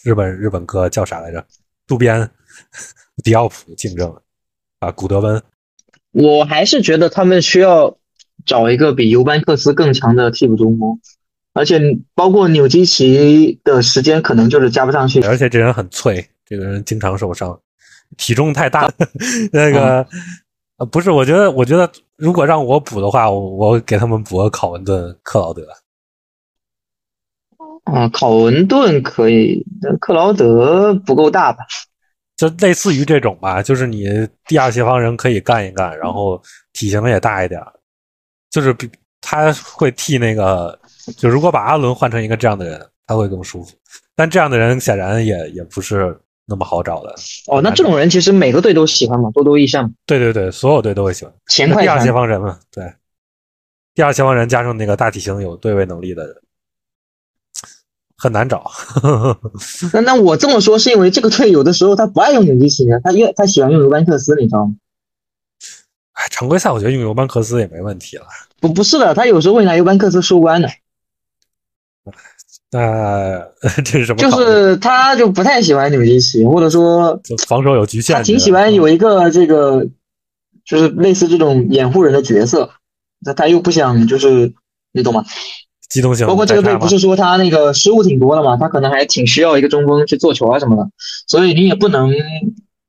[0.03, 1.45] 日本日本哥叫啥来着？
[1.85, 2.29] 渡边
[3.23, 4.15] 迪奥普竞争
[4.79, 5.43] 啊，古德温。
[6.11, 7.97] 我还是觉得他们需要
[8.45, 11.01] 找一个比尤班克斯更强的替补中锋，
[11.53, 11.79] 而且
[12.13, 17.59] 包括纽基奇的时间可能就是加不上去，而且这人很脆，这个人经常受伤，
[18.17, 18.91] 体重太大，
[19.51, 20.05] 那个。
[20.75, 21.87] 啊，不是，我觉得，我觉得
[22.17, 25.67] 如果让我补的话，我给他们补个考文顿、克劳德。
[27.83, 31.59] 啊，考文顿可以，但克劳德不够大吧？
[32.35, 34.07] 就类似于这种吧，就是你
[34.47, 36.41] 第二协防人可以干一干，然后
[36.73, 37.61] 体型也大一点，
[38.49, 38.89] 就是比
[39.23, 40.77] 他会替那个，
[41.17, 43.73] 就如果把阿伦换成一个这样的人，他会更舒服。
[44.13, 46.15] 但这样的人显然也也不是。
[46.45, 47.15] 那么好找的
[47.47, 49.89] 哦，那这种人其实每个队都喜欢嘛，多多益善。
[50.05, 51.33] 对对对，所有队都会喜欢。
[51.47, 52.83] 前快第二协防人嘛，对，
[53.95, 56.35] 第二协防人加上那个大体型有对位能力的人，
[58.17, 58.69] 很难找。
[59.93, 64.75] 那那我这么说是因为这个队有的时候他不爱用纽基奇，他用他喜欢用尤班克斯，你知道吗？
[66.11, 68.25] 哎，常规赛我觉得用尤班克斯也没问题了。
[68.63, 70.69] 不不是的，他有时候会拿尤班克斯收官的。
[72.71, 73.45] 那
[73.83, 74.31] 这是什么就？
[74.31, 79.85] 是他就不太喜欢纽基奇，或者说防守有局限，他挺喜欢有一个这个，
[80.63, 82.69] 就是类似这种掩护人的角色，
[83.25, 84.53] 那他又不想就是
[84.93, 85.25] 你懂吗？
[85.89, 90.89] 机动性包括这个队不是说他那个失误挺多的嘛，他可能还挺需要一个中锋去做球啊什么的，
[91.27, 92.09] 所以你也不能，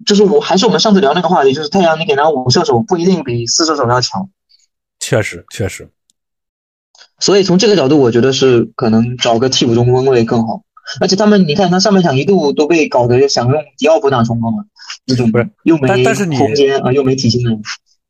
[0.07, 4.31] 就是我还是我们上次聊那个话题，就是太阳你给他五射手不一定比四射手要强，
[5.05, 5.87] 确实确实，
[7.19, 10.63] 所以从这个角度，我觉得是可能找个替补中锋会更好。
[10.99, 14.65] 而且他们，你看他上半场一度都被搞得想用迪奥普打中锋了，
[15.07, 17.61] 那种不是又没但但是你空间啊，又没体型的人。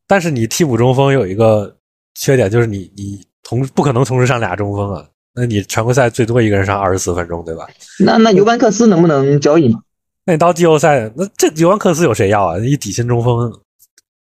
[0.07, 1.76] 但是你替补中锋有一个
[2.14, 5.04] 缺点，就是你你同不可能同时上俩中锋啊。
[5.35, 7.66] 那你常规赛最多一个人上二十四分钟，对吧？
[7.98, 9.80] 那那尤班克斯能不能交易嘛？
[10.24, 12.59] 那你到季后赛，那这尤班克斯有谁要啊？
[12.61, 13.52] 一底薪中锋，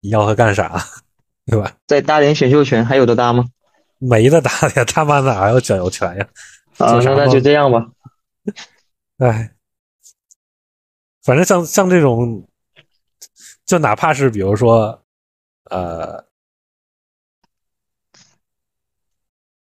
[0.03, 0.81] 你要他干啥？
[1.46, 1.76] 对吧？
[1.87, 3.44] 再搭点选秀权，还有的搭吗？
[3.98, 6.28] 没得搭呀，他妈哪还有选秀权呀？
[6.78, 7.87] 啊，那那就这样吧。
[9.18, 9.54] 哎，
[11.22, 12.46] 反正像像这种，
[13.64, 15.02] 就哪怕是比如说，
[15.70, 16.24] 呃，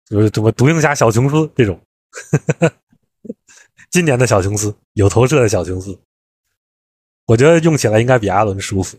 [0.06, 1.82] 就是什么独行侠小琼斯这种，
[3.90, 6.00] 今年的小琼斯有投射的小琼斯，
[7.26, 8.98] 我觉得用起来应该比阿伦舒服。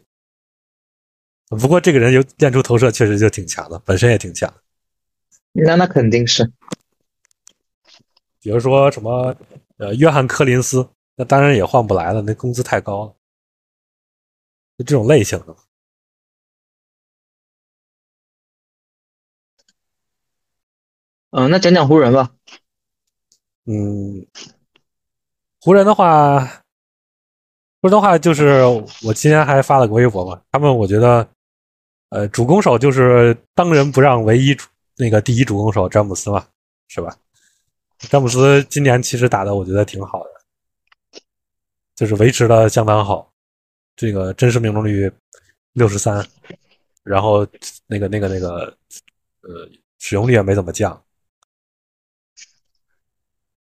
[1.61, 4.53] 不过这个人有练出投射，确实就挺强的，本身也挺强。
[5.53, 6.53] 那那肯定是。
[8.41, 9.37] 比如说什么
[9.77, 13.15] 呃，约翰柯林斯，那当然也换不来了，那工资太高了。
[14.79, 15.55] 就这种类型的，
[21.31, 22.35] 嗯，那讲讲湖人吧。
[23.67, 24.27] 嗯，
[25.61, 26.45] 湖人的话，
[27.81, 28.62] 湖人的话就是
[29.05, 31.29] 我今天还发了个微博嘛，他们我觉得，
[32.12, 34.55] 呃，主攻手就是当仁不让唯一
[34.98, 36.46] 那个第一主攻手詹姆斯嘛，
[36.88, 37.16] 是吧？
[38.01, 41.20] 詹姆斯今年其实打的我觉得挺好的，
[41.96, 43.33] 就是维持的相当好，
[43.96, 45.11] 这个真实命中率
[45.72, 46.22] 六十三，
[47.03, 47.46] 然后
[47.87, 48.66] 那个那个那个
[49.40, 49.66] 呃
[49.98, 51.03] 使用率也没怎么降。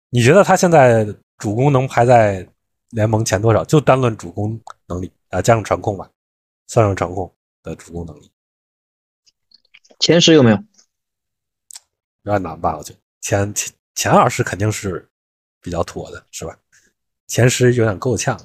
[0.09, 1.05] 你觉得他现在
[1.37, 2.49] 主攻能排在
[2.89, 3.63] 联盟前多少？
[3.63, 6.09] 就单论主攻能力啊，加上传控吧，
[6.65, 7.31] 算上传控
[7.61, 8.31] 的主攻能力，
[9.99, 10.57] 前十有没有？
[12.23, 12.75] 有点难吧？
[12.77, 15.07] 我觉得前前前二十肯定是
[15.61, 16.57] 比较妥的，是吧？
[17.27, 18.39] 前十有点够呛。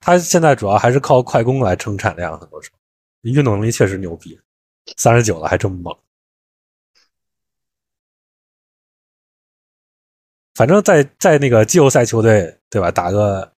[0.00, 2.78] 他现在主要还是靠快攻来撑产量，很多时候
[3.22, 4.38] 运动能力确实牛逼，
[4.98, 5.98] 三十九了还这么猛。
[10.54, 12.90] 反正在在那个季后赛球队，对吧？
[12.90, 13.50] 打个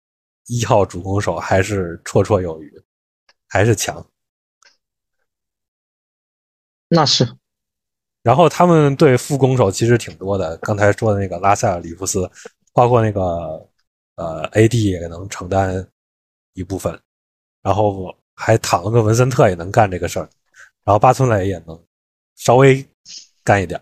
[0.46, 2.82] 一号主攻手还是绰绰有余，
[3.48, 4.04] 还是强。
[6.88, 7.36] 那是。
[8.22, 12.28] 然后他们对副攻手其实挺多的，刚才说的那个拉塞尔、里弗斯，
[12.72, 13.20] 包括那个
[14.16, 15.88] 呃 AD 也能承担
[16.54, 17.00] 一部分，
[17.62, 20.28] 然后还躺了个文森特也能干这个事儿，
[20.84, 21.80] 然后巴村磊也能
[22.34, 22.84] 稍微
[23.44, 23.80] 干一点。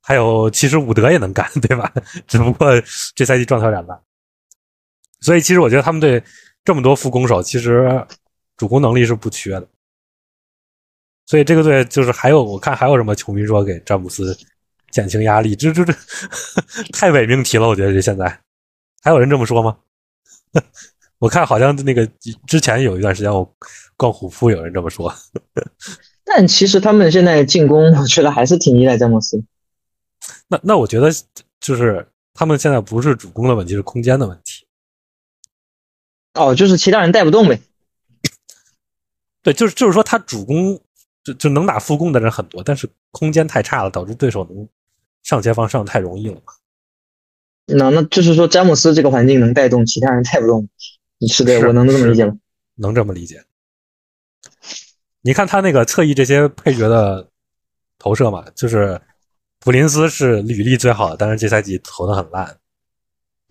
[0.00, 1.92] 还有，其实伍德也能干，对吧？
[2.26, 2.68] 只不过
[3.14, 4.02] 这赛季状态有点烂，
[5.20, 6.22] 所以其实我觉得他们队
[6.64, 8.06] 这么多副攻手，其实
[8.56, 9.68] 主攻能力是不缺的。
[11.26, 14.36] 所以这个队就是还有，我看还有什么球迷说给詹姆斯
[14.90, 15.92] 减轻压力，这这这
[16.92, 17.66] 太伪命题了。
[17.68, 18.40] 我觉得这现在
[19.02, 19.76] 还有人这么说吗？
[21.18, 22.06] 我看好像那个
[22.46, 23.56] 之前有一段时间我
[23.96, 25.12] 逛虎扑，有人这么说。
[26.24, 29.42] 但其实他们现在进攻，我觉得还是挺依赖詹姆斯。
[30.48, 31.08] 那那我觉得
[31.60, 34.66] 就是他们现在不是主攻的问题，是空间的问题。
[36.34, 37.60] 哦，就是其他人带不动呗。
[39.42, 40.80] 对，就是就是说他主攻
[41.24, 44.68] 就就能打副攻的人很多，但是空间太差了，导致对手能
[45.22, 46.40] 上前方上太容易了。
[47.66, 50.68] 那那就是说詹姆斯这个环境能带动其他人带不动，
[51.28, 52.36] 是的，是我能这么理解吗？
[52.76, 53.44] 能这么理解？
[55.20, 57.28] 你看他那个侧翼这些配角的
[57.98, 59.00] 投射嘛，就是
[59.60, 62.58] 普林斯是履历最好的，但是这赛季投的很烂。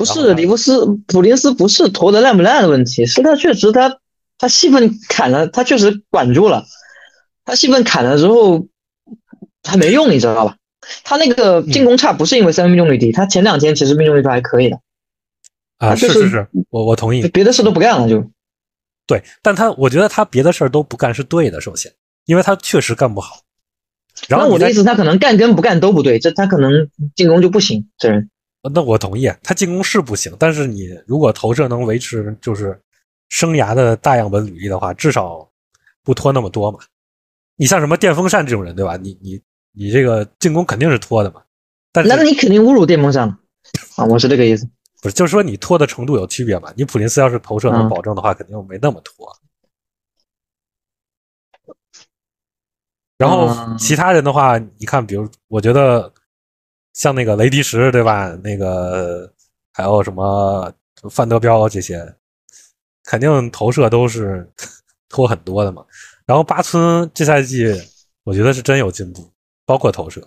[0.01, 3.99] 不是里弗斯普林斯不是投的烂不烂的问题，是他确实他
[4.37, 6.65] 他戏份砍了，他确实管住了，
[7.45, 8.67] 他戏份砍了之后
[9.61, 10.55] 他没用，你知道吧？
[11.03, 14.79] 他那个进攻差不是因为三分命中率低，他前两天其实命中率都还可以的，
[15.77, 17.21] 啊，就是是是是，我我同意。
[17.27, 18.31] 别的事都不干了就。
[19.05, 21.93] 对，但他我觉得他别的事儿都不干是对的，首先，
[22.25, 23.41] 因为他确实干不好。
[24.27, 28.31] 然后我的意思，他可能干跟不干都不对，这他可能进攻就不行，这人。
[28.74, 32.80] 那我同意，他进攻是不行，但是你如果投射能维持就是
[33.30, 35.50] 生涯的大样本履历的话，至少
[36.04, 36.80] 不拖那么多嘛。
[37.56, 38.97] 你像什么电风扇这种人，对吧？
[38.97, 41.41] 你你你这个进攻肯定是拖的嘛，
[41.91, 43.38] 但是那你肯定侮辱电风扇了
[43.95, 44.06] 啊！
[44.06, 44.67] 我是这个意思。
[45.02, 46.71] 不是，就是说你拖的程度有区别嘛？
[46.78, 49.36] 你普林斯要是投射能嗯保证的话，肯定没那么拖。
[53.17, 56.12] 然后嗯其他人的话，你看，比如我觉得
[56.93, 58.38] 像那个雷迪什，对吧？
[58.43, 59.32] 那个
[59.73, 60.71] 还有什么
[61.10, 62.15] 范德彪这些，
[63.06, 64.49] 肯定投射都是
[65.10, 65.84] 拖很多的嘛。
[66.25, 67.67] 然后巴村这赛季
[68.23, 69.30] 我觉得是真有进步，
[69.65, 70.25] 包括投射，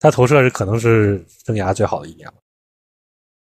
[0.00, 2.34] 他投射是可能是生涯最好的一年了。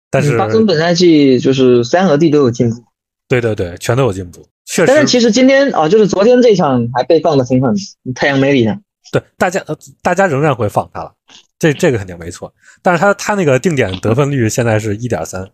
[0.09, 2.83] 但是嗯巴村本赛季就是三和 D 都有进步，
[3.27, 4.87] 对对对，全都有进步，确实。
[4.87, 7.75] 但是其实今天啊，就是昨天这场还被放的挺狠，
[8.15, 8.79] 太阳没理他。
[9.11, 11.13] 对大家，呃大家仍然会放他了，
[11.59, 12.51] 这这个肯定没错。
[12.81, 15.47] 但是他他那个定点得分率现在是一点三，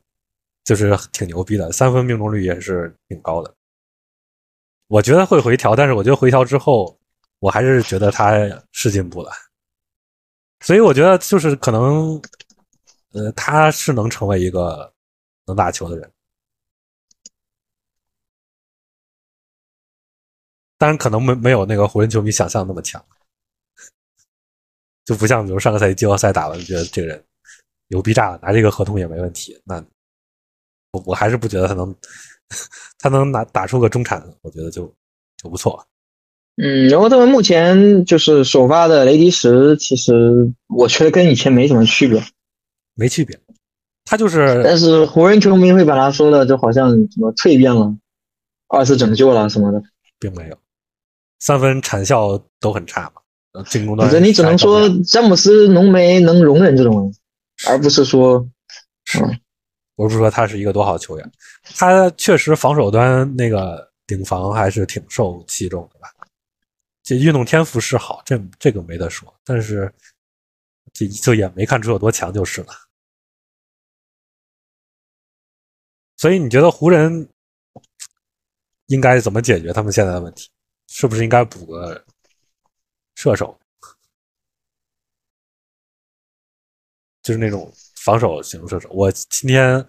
[0.64, 3.54] 就是挺牛逼的，三分命中率也是挺高的。
[4.88, 6.98] 我觉得会回调，但是我觉得回调之后，
[7.40, 8.34] 我还是觉得他
[8.72, 9.32] 是进步了。
[10.62, 12.22] 所以我觉得就是可能，
[13.14, 14.94] 呃，他是能成为一个
[15.48, 16.12] 能打球的人。
[20.78, 23.04] 但是，可能没没有那个湖人球迷想象那么强，
[25.06, 27.24] 就不像比如上个赛季季后赛打完，觉得这个人
[27.90, 29.56] 牛逼炸了，拿这个合同也没问题。
[29.64, 29.84] 那
[30.92, 31.96] 我我还是不觉得他能，
[33.00, 34.92] 他能拿打出个中产，我觉得就
[35.38, 35.86] 就不错。
[36.58, 42.24] 嗯，然后他们目前就是首发的雷迪什，其实我觉得跟以前没什么区别，
[42.96, 43.38] 没区别。
[44.06, 47.94] 他就是但是湖人球迷会把他说的就好像什么蜕变了，
[48.68, 49.84] 二次拯救了什么的。
[50.18, 50.58] 并没有
[51.40, 53.25] 三分产效都很差嘛，呃
[53.64, 57.14] 进攻端这你只能说詹姆斯浓眉能容忍这种，
[57.68, 58.48] 而不是说
[59.96, 61.32] 我不是说他是一个多好的球员，
[61.76, 66.10] 他确实防守端那个顶防还是挺受器重的吧。
[67.04, 69.94] 这运动天赋是好，这这个没得说，但是
[70.92, 72.74] 这就也没看出有多强就是了。
[76.18, 77.30] 所以你觉得湖人
[78.88, 80.50] 应该怎么解决他们现在的问题？
[80.88, 82.06] 是不是应该补个
[83.26, 83.58] 射手？
[87.24, 88.88] 就是那种防守型射手。
[88.92, 89.84] 我今天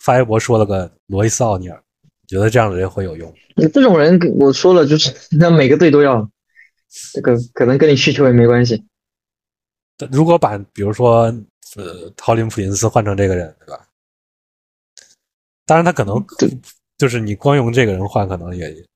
[0.00, 3.34] 发微博说了个罗伊斯奥尼尔，你觉得这样的人会有用？
[3.56, 6.30] 你这种人，我说了就是那每个队都要，
[7.14, 8.84] 这个可能跟你需求也没关系。
[10.10, 11.34] 如果把比如说
[11.76, 13.88] 呃陶林普林斯换成这个人，对吧？
[15.64, 16.22] 当然他可能
[16.98, 18.86] 就是你光用这个人换，可能也也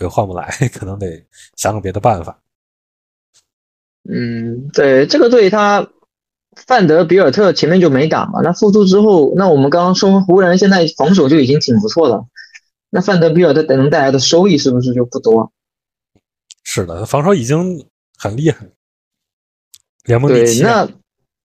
[0.00, 2.38] 也换不来， 可能得想个别的办法。
[4.08, 5.88] 嗯，对，这个队他
[6.66, 12.26] 范德比尔特前面就没打嘛，那复出之后，那我们刚刚说湖人现在防守就已经挺不错了，
[12.90, 15.52] 那范德比尔特能带来的收益是不是就不多？
[16.62, 17.86] 是的，防守已经
[18.18, 18.66] 很厉害，
[20.04, 20.62] 联盟第对，七。
[20.62, 20.88] 那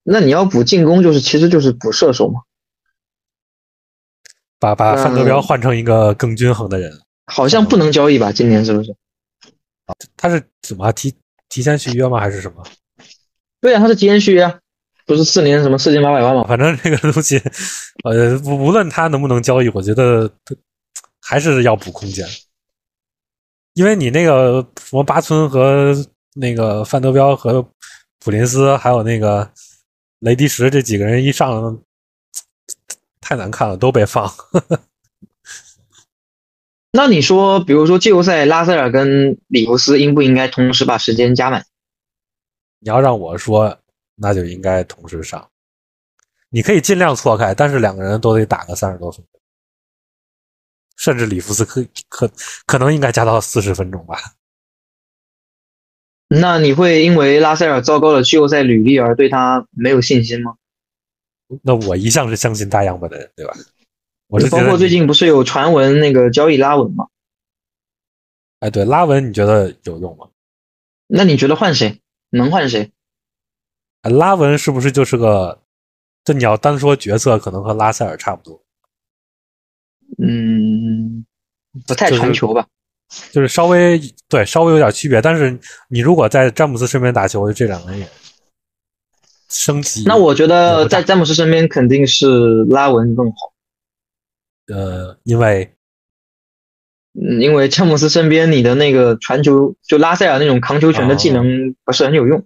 [0.03, 2.41] 那你要补进攻，就是其实就是补射手嘛，
[4.59, 6.91] 把把范德嗯彪换成一个更均衡的人，
[7.25, 8.31] 好像不能交易吧？
[8.31, 8.95] 今年是不是？
[10.15, 11.13] 他是怎么提
[11.49, 12.19] 提前续约吗？
[12.19, 12.63] 还是什么？
[13.59, 14.59] 对啊，他是提前续约啊，
[15.05, 16.45] 不是四年什么四千八百万吗？
[16.47, 17.41] 反正这个东西，
[18.03, 20.31] 呃，无无论他能不能交易，我觉得
[21.19, 22.25] 还是要补空间，
[23.73, 25.93] 因为你那个什么巴村和
[26.35, 27.61] 那个范德彪和
[28.19, 29.51] 普林斯，还有那个
[30.19, 31.77] 雷迪什这几个人一上，
[33.19, 34.31] 太难看了，都被放。
[36.91, 41.65] 那你说，比如说季后赛，拉塞尔跟里弗斯应不应该同时把时间加满？
[42.79, 43.79] 你要让我说，
[44.15, 45.49] 那就应该同时上。
[46.49, 49.39] 你可以尽量错开，但是两个人都得打个三十多分钟，
[50.97, 52.31] 甚至里弗斯可可
[52.65, 54.17] 可能应该加到四十分钟吧。
[56.27, 60.55] 那你会因为拉塞尔糟糕的季后赛履历而对他没有信心吗？
[61.61, 63.53] 那我一向是相信大样本的人，对吧？
[64.29, 67.07] 我是包括最近不是有传闻那个交易拉文吗？
[68.59, 70.27] 哎，对拉文，你觉得有用吗？
[71.07, 71.99] 那你觉得换谁？
[72.29, 72.91] 能换谁？
[74.03, 75.59] 哎拉文是不是就是个？
[76.23, 78.61] 这你要单说角色，可能和拉塞尔差不多，
[80.21, 81.25] 嗯，
[81.87, 82.67] 不太传球吧？
[83.31, 85.19] 就是稍微对稍微有点区别。
[85.19, 85.57] 但是
[85.87, 88.07] 你如果在詹姆斯身边打球，这两个人也
[89.47, 90.03] 升级。
[90.05, 93.48] 那我觉得在詹姆斯身边肯定是拉文更好。
[94.73, 95.73] 呃，因为
[97.19, 102.43] 嗯，因为詹姆斯身边你的那个传球，就拉塞尔那种扛球权的技能不是很有用，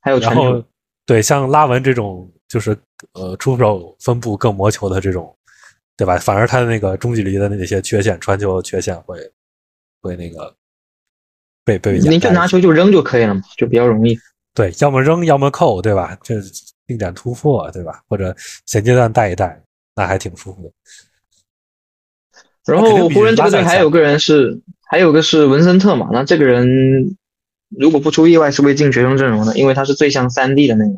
[0.00, 0.64] 还有然传球后。
[1.06, 2.76] 对像拉文这种就是
[3.14, 5.36] 呃出手分布更磨球的这种，
[5.96, 6.16] 对吧？
[6.18, 9.18] 反而他的那个中距离的那些缺陷，传球缺陷会
[10.00, 10.54] 会那个
[11.64, 14.18] 被被你就拿球就扔就可以了嘛，就比较容易。
[14.54, 16.16] 对，要么扔，要么扣，对吧？
[16.22, 16.36] 这
[16.86, 18.02] 定点突破，对吧？
[18.08, 18.34] 或者
[18.66, 19.60] 衔接段带一带，
[19.94, 20.72] 那还挺舒服的。
[22.66, 26.08] 然后湖人这个队还有个人是，还有个是文森特嘛。
[26.12, 27.16] 那这个人
[27.68, 30.92] 如果不出意外是会进决胜阵容的，因为他是最像三 D 的那个。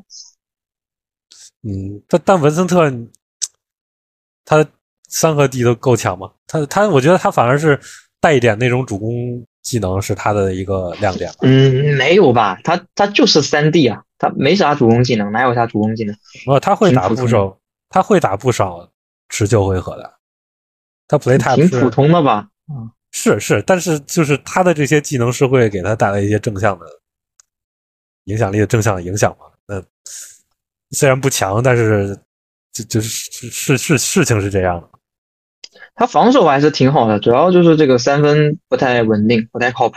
[1.63, 2.93] 嗯，但但文森特
[4.45, 4.67] 他
[5.09, 6.33] 三和 D 都够强嘛？
[6.47, 7.79] 他他，我觉得他反而是
[8.21, 9.45] 带一点那种主攻。
[9.63, 11.33] 技能是他的一个亮点。
[11.41, 12.59] 嗯，没有吧？
[12.65, 16.17] 他他就是三 D 啊，他没啥主攻技能，哪有啥主攻技能？
[16.45, 17.57] 不，他会打不少，
[17.89, 18.91] 他会打不少
[19.29, 20.15] 持球回合的。
[21.09, 22.49] 他 play type 挺普通的吧？
[22.69, 26.87] 嗯，是是，但是就是他的这些技能是会给他带来一些正向的
[28.25, 29.47] 影响力的正向的影响嘛？
[29.67, 29.83] 那
[30.91, 32.19] 虽然不强，但是
[32.73, 34.89] 就就是是是事情是这样的。
[35.95, 39.97] 他防守还是挺好的，主要就是这个三分不太稳定，不太靠谱。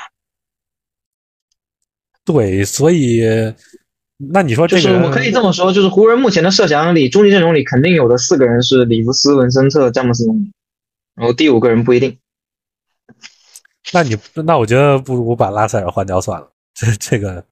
[2.25, 3.21] 对，所以
[4.17, 10.25] 那你说，就是我可以这么说，就是湖人目前的设想里，终极阵容里肯定有的四个人是里弗斯、文森特、詹姆斯、
[11.15, 12.19] 然后第五个人不一定。
[13.93, 16.51] 那你那我觉得不如把拉塞尔换掉算了。
[16.75, 17.45] 这这个，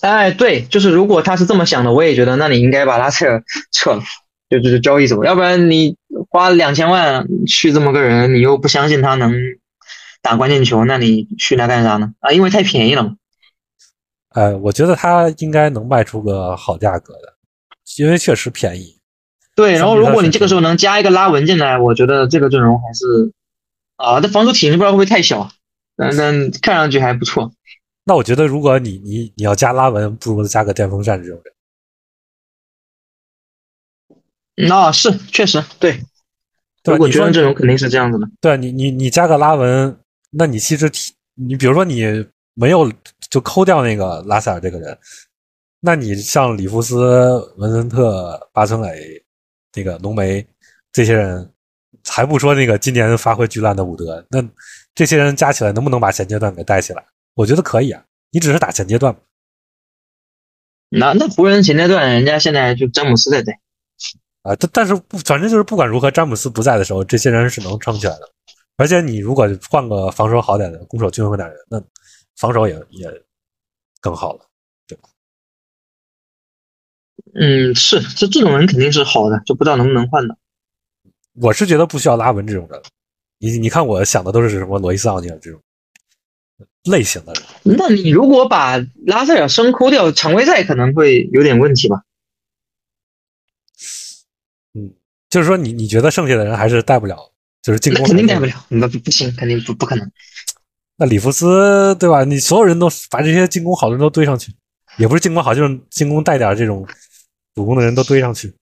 [0.00, 3.42] 哎，对，就是如果他是这么想的，我也觉得，那你应该把拉塞尔
[3.72, 4.02] 撤了。
[4.50, 5.96] 就就是交易走，要不然你
[6.28, 9.32] 花两千万去这么个人，你又不相信他能
[10.20, 12.12] 打关键球，那你去那干啥呢？
[12.20, 13.16] 啊，因为太便宜了嘛。
[14.28, 17.34] 哎，我觉得他应该能卖出个好价格的，
[17.96, 19.00] 因为确实便宜。
[19.54, 23.32] 对，然后如果你这个时候能加一个拉文进来，我觉得这个阵容还是
[23.96, 25.48] 啊，这防守体型不知道会不会太小，
[25.96, 27.52] 但但看上去还不错。
[28.04, 31.54] 那我觉得如果你你你要加拉文，不如加个电风扇这种人。
[34.68, 36.00] 那是确实对，
[36.84, 38.28] 如果觉得阵容肯定是这样子的。
[38.40, 39.96] 对你，你你加个拉文，
[40.30, 42.04] 那你其实体，你比如说你
[42.54, 42.92] 没有
[43.30, 44.96] 就抠掉那个拉塞尔这个人，
[45.80, 49.23] 那你像里弗斯、文森特、巴村磊、
[49.74, 50.46] 那个浓眉
[50.92, 51.52] 这些人，
[52.08, 54.42] 还不说那个今年发挥巨烂的伍德，那
[54.94, 57.04] 这些人加起来能不能把前阶段给带起来？
[57.34, 59.16] 我觉得可以啊，你只是打前阶段。
[60.88, 63.58] 那那湖人前阶段人家现在就詹姆斯在带。
[64.42, 68.30] 啊，但但是不，反正就是不管如何，詹姆斯不在的时候，这些人是能撑起来的。
[68.76, 71.82] 而且你如果换个防守好点的，攻守均衡点的人，那
[72.36, 73.10] 防守也也
[74.00, 74.46] 更好了？
[77.34, 80.36] 嗯，是，这这种人肯定是好的，就不知道能不能换的。
[81.34, 82.80] 我是觉得不需要拉文这种人。
[83.38, 85.60] 你你看，我想的都是什么罗伊斯奥尼尔这种
[86.84, 87.42] 类型的人。
[87.76, 92.02] 那你如果把拉塞尔升抠掉，常规赛可能会有点问题吧？
[94.74, 94.94] 嗯
[95.28, 100.10] 就是说，你你觉得剩下的人还是带不了，就是进攻肯定带不了，那不行，肯定不不可能。
[100.96, 102.22] 那里弗斯对吧？
[102.22, 104.52] 你所有人都把这些进攻好的人都堆上去，
[104.96, 106.86] 也不是进攻好，就是进攻带点这种
[107.54, 108.54] 主攻的人都堆上去，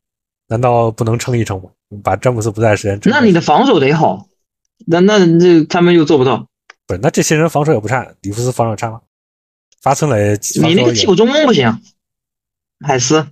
[0.48, 1.70] 难道不能撑一撑吗？
[2.02, 4.26] 把詹姆斯不在时间，那你的防守得好，
[4.86, 6.46] 那那这他们又做不到。
[6.86, 9.00] 不是，那这些人防守也不差，里弗斯防守差吗？
[9.80, 11.80] 发村磊，你那个替补中锋不行，
[12.86, 13.26] 海斯。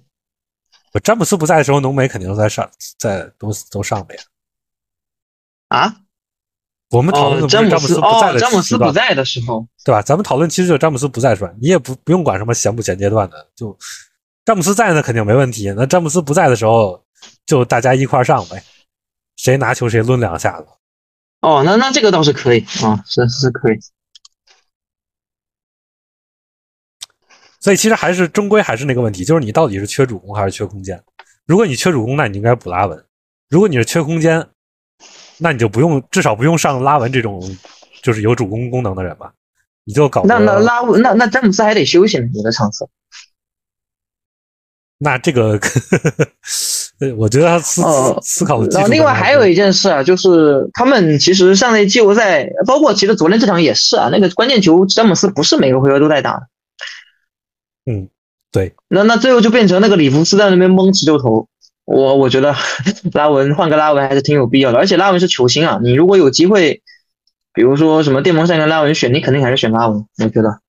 [1.02, 4.18] 詹姆斯不在的时候，浓眉肯定都在上，在都都上面。
[5.68, 5.96] 啊？
[6.90, 10.02] 我们讨论詹姆斯不在的詹姆斯不在的时候，对吧？
[10.02, 11.54] 咱们讨论其实就詹姆斯不在是吧？
[11.60, 13.78] 你也不不用管什么衔不衔阶段的，就
[14.44, 15.72] 詹姆斯在呢肯定没问题。
[15.76, 17.04] 那詹姆斯不在的时候，
[17.46, 18.62] 就大家一块上呗，
[19.36, 20.66] 谁拿球谁抡两下子。
[21.40, 23.78] 哦，那那这个倒是可以啊，是是可以。
[27.60, 31.02] 所以其实还是终归还是那个问题，就是你到底是缺主攻还是缺空间？
[31.46, 32.98] 如果你缺主攻，那你应该补拉文；
[33.48, 34.48] 如果你是缺空间，
[35.38, 37.40] 那你就不用，至少不用上拉文这种
[38.02, 39.32] 就是有主攻功能的人吧？
[39.84, 42.88] 你就搞那那拉那那詹姆斯还得休息呢，有的场次。
[45.02, 45.58] 那这个，
[47.16, 47.82] 我觉得他思
[48.20, 48.86] 思考的。
[48.88, 56.48] 另外还有一件事啊，就是他们其实上那季后赛，包括其实昨天这场也是啊，那个关键球詹姆斯不是每个回合都在打。
[57.86, 58.10] 嗯，
[58.52, 61.48] 对，那那最后就变成那个里弗斯在那边蒙持球投，
[61.86, 62.54] 我我觉得
[63.14, 66.82] 拉文换个拉文还是挺有必要的，而且拉文是球星啊，你如果有机会，
[67.54, 70.60] 比如说什么电风扇跟拉文选，你肯定还是选拉文，我觉得。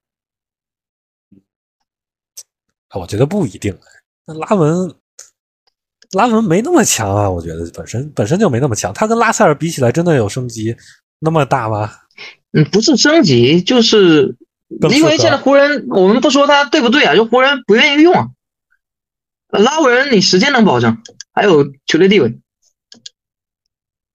[2.94, 3.78] 我觉得不一定，
[4.26, 4.94] 那拉文
[6.12, 10.76] 拉文没那么强啊，我觉得本身本身就没那么强，他跟拉塞尔比起来，真的有升级
[11.20, 11.92] 那么大吗？
[12.54, 14.36] 嗯，不是升级，就是。
[14.90, 18.28] 因为现在湖人，我们不说他对不对啊，就湖人不愿意用啊。
[19.50, 20.98] 拉文，你时间能保证，
[21.34, 22.40] 还有球队地位。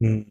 [0.02, 0.24] 嗯，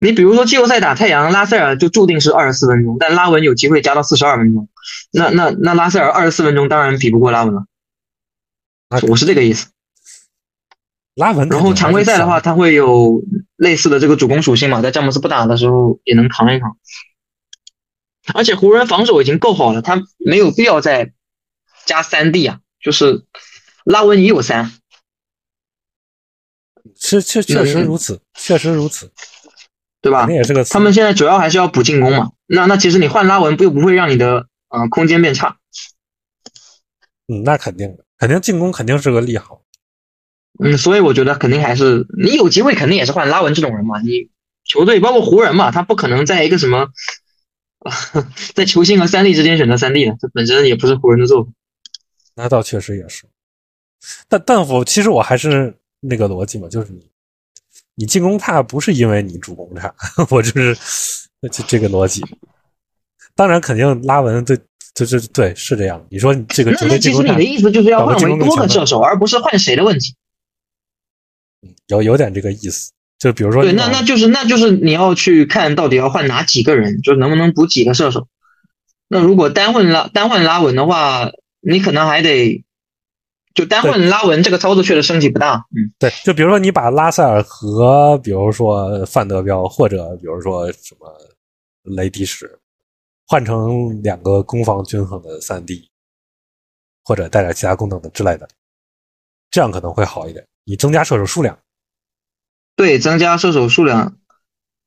[0.00, 4.68] 你比如说季后赛打太阳，拉塞尔就注定是二十四分钟，但拉文有机会加到四十二分钟。
[5.10, 7.64] 那那那拉塞尔二十四分钟当然比不过拉文了。
[9.08, 9.68] 我是这个意思。
[11.14, 13.22] 拉文，然后常规赛的话，他会有
[13.56, 16.76] 类似的这个主攻属性嘛，在詹姆斯不打的时候也能扛一扛。
[18.32, 21.12] 而且湖人防守已经够好了，他没有必要再
[21.84, 23.24] 加三 D 啊，就是
[23.84, 24.72] 拉文也有三。
[26.96, 29.12] 是确确实如此，确实如此，
[30.00, 30.28] 对吧？
[30.30, 30.64] 也是个。
[30.64, 32.32] 他们现在主要还是要补进攻嘛。
[32.46, 35.58] 那那其实你换拉文，不又不会让你的呃空间变差。
[37.28, 39.60] 嗯，那肯定的，肯定进攻肯定是个利好。
[40.58, 44.00] 嗯，所以我觉得肯定还是你有机会，肯定也是换拉文这种人嘛。
[44.00, 44.30] 你
[44.64, 46.88] 球队包括湖人嘛，他不可能在一个什么，
[48.54, 51.52] 在球星和三 D 之间选择三 D 的，这本身也不是湖人的作风。
[52.34, 53.26] 那倒确实也是。
[54.26, 57.06] 但但我其实我还是那个逻辑嘛，就是你
[57.96, 59.94] 你进攻差不是因为你主攻差，
[60.30, 60.74] 我就是
[61.52, 62.24] 这这个逻辑。
[63.34, 64.58] 当然，肯定拉文对。
[64.94, 66.04] 这这对是这样。
[66.08, 70.14] 你说这个那那其实你的意思就是要换为多个射手，而不是换谁的问题。
[71.88, 72.92] 有有点这个意思。
[73.16, 78.28] 就比如说，对，那那就是那就是你要去看到底要换哪几个人，就能不能补几个射手。
[79.08, 81.30] 那如果单换拉单换拉文的话，
[81.60, 82.62] 你可能还得
[83.54, 85.64] 就单换拉文这个操作确实升级不大。
[85.74, 91.08] 嗯，对，就比如说你把拉塞尔和比如说范德彪或者比如说什么
[91.84, 92.46] 雷迪什。
[93.26, 95.90] 换成两个攻防均衡的三 D，
[97.04, 98.48] 或者带点其他功能的之类的，
[99.50, 100.46] 这样可能会好一点。
[100.64, 101.58] 你增加射手数量，
[102.76, 104.18] 对，增加射手数量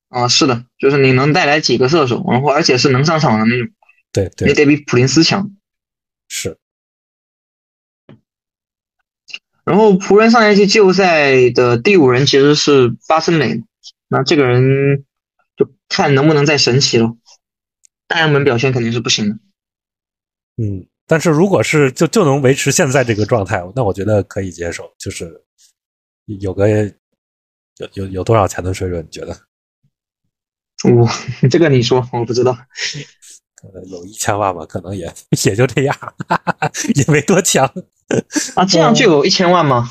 [0.10, 3.74] 啊，是的，就是你能带来几个射手，然后而且是能上场的那种。
[4.12, 5.52] 对对，你得比普林斯强。
[6.28, 6.58] 是。
[9.64, 13.62] 然后湖人上一季季后赛的第五人其实是巴森美，
[14.08, 15.06] 那这个人
[15.58, 17.18] 就看能不能再神奇了。
[18.08, 19.36] 大阳门表现肯定是不行的，
[20.64, 25.44] 嗯，但是如果是就就能维持现在这个状态，那我觉得可以接受，就是
[26.26, 29.04] 有个有有有多少钱的水准？
[29.04, 29.38] 你觉得？
[30.84, 31.10] 我
[31.50, 32.52] 这个你说，我不知道，
[33.64, 35.12] 呃，有一千万吧，可能也
[35.44, 35.96] 也就这样，
[36.96, 37.66] 也没多强
[38.56, 39.90] 啊，这样就有一千万吗？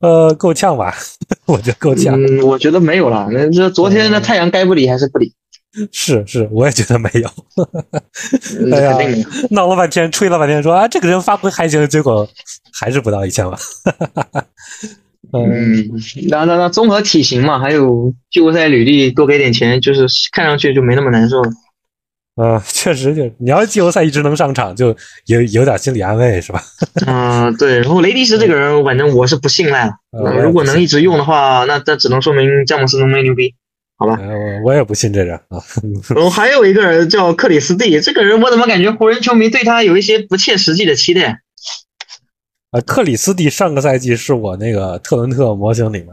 [0.00, 0.94] 呃，够呛吧，
[1.46, 2.20] 我觉得够呛。
[2.20, 5.34] 嗯，我觉得没有了，那这昨天的太阳该不理还是不理。
[5.90, 7.28] 是是，我也觉得没有。
[8.74, 8.98] 哎呀，
[9.50, 12.28] 闹了半天，吹了半天，说啊，这个人发挥还行，结果
[12.78, 13.58] 还是不到一千万。
[15.32, 15.88] 嗯，
[16.28, 21.50] 那那那综合体型嘛，还有季后赛履历，多给点钱，就是看上去就没那么难受了。
[22.36, 24.94] 嗯，确实就你要季后赛一直能上场，就
[25.26, 26.62] 有有点心理安慰，是吧？
[27.06, 27.80] 嗯， 对。
[27.80, 29.92] 然后雷迪什这个人，反正我是不信赖了。
[30.42, 33.54] 如果能一直用的话，那那只能说明詹姆斯浓眉牛逼。
[34.02, 35.62] 好吧，我我也不信这人啊。
[36.14, 41.40] 然后还有一个人叫克里斯蒂，这个人我怎么感觉湖人球迷对他有一些不切实际的期待？
[42.70, 46.08] 啊，克里斯蒂上个赛季是我那个特伦特模型里面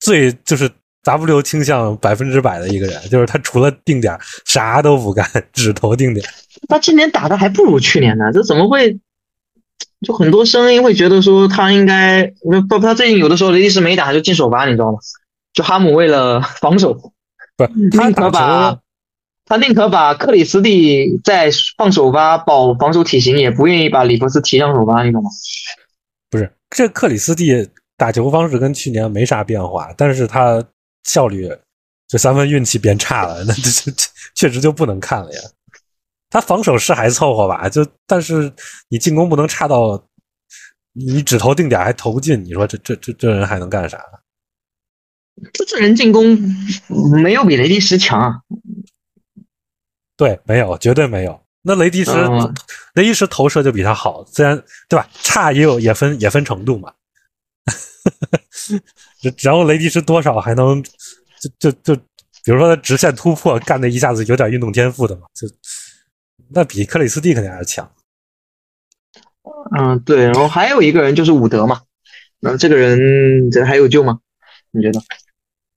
[0.00, 0.70] 最就是
[1.04, 6.26] W 倾向百分之百的一个人，就是他除了定点啥都不干，只投定点。
[6.68, 8.98] 他今年打的还不如去年呢，这怎么会？
[10.06, 12.30] 就很多声音会觉得说他应该，
[12.68, 14.98] 不，他最近有的时候雷迪斯没打就进首发，你知道吗？
[15.56, 16.92] 就哈姆为了防守，
[17.56, 18.78] 不，宁可把，
[19.46, 25.30] 他宁可把克里斯蒂在放首发保防守体型，也不愿意把里弗斯提上首发，你懂吗？
[26.28, 30.62] 不是，这克里斯蒂打球方式跟去年没啥变化，但是他
[31.04, 31.50] 效率，
[32.06, 33.92] 就三分运气变差了，那这这
[34.34, 35.40] 确实就不能看了呀。
[36.28, 38.52] 他防守是还凑合吧，就但是
[38.90, 40.04] 你进攻不能差到，
[40.92, 43.98] 你只投定点还投不进，你说这这这这人还能干啥？
[45.52, 46.38] 这这人进攻
[47.22, 48.40] 没有比雷迪什强啊！
[50.16, 51.40] 对，没有，绝对没有。
[51.62, 52.12] 那雷迪什，
[52.94, 54.56] 雷迪什投射就比他好，虽然
[54.88, 55.08] 对吧？
[55.22, 56.92] 差也有，也分也分程度嘛。
[59.42, 60.82] 然后雷迪什多少还能
[61.40, 61.94] 就就就，
[62.44, 65.46] 比如说他直线突破干的一下子有点运动天赋的嘛，就
[66.48, 67.90] 那比克里斯蒂肯定还是强。
[69.76, 70.24] 嗯，对。
[70.24, 71.82] 然后还有一个人就是伍德嘛，
[72.40, 74.20] 那这个人这还有救吗？
[74.70, 75.00] 你觉得？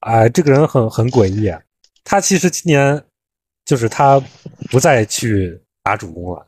[0.02, 1.60] 哎，这个人很很诡异啊。
[2.04, 3.04] 他其实今年
[3.66, 4.20] 就是他
[4.72, 6.48] 不再去打主攻了，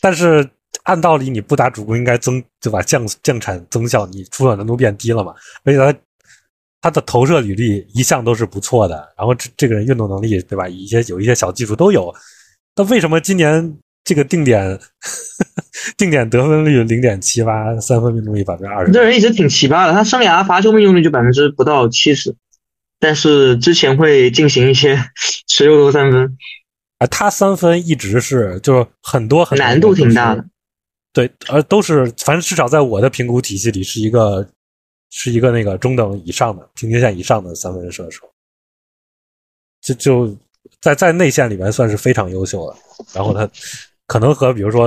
[0.00, 0.48] 但是
[0.84, 2.80] 按道理你不打主攻应该增对吧？
[2.82, 5.34] 降降产增效，你出手难度变低了嘛？
[5.64, 5.98] 而且他
[6.80, 10.68] 他的投射履历一向都是不错的，然后这这个人运动能力对吧？
[10.68, 12.14] 一些有一些小技术都有，
[12.76, 14.78] 那为什么今年这个定点
[15.96, 18.92] 定点得分率零点七八，三分命中率百分之二十？
[18.92, 22.34] 这人一直挺奇葩的，他生涯罚球命中率就百分之不到七十。
[22.98, 24.96] 但是之前会进行一些
[25.48, 26.38] 持球投三分，
[26.98, 30.44] 啊，他三分一直是就是很多很多难度挺大的。
[31.12, 34.48] 对，而都是反正至少在我的评估体系里是一个
[35.10, 38.22] 是一个那个中等以上的平均线以上的三分射手，
[39.80, 40.38] 就就
[40.80, 42.76] 在在内线里面算是非常优秀的。
[43.12, 43.50] 然后他
[44.06, 44.84] 可能和比如说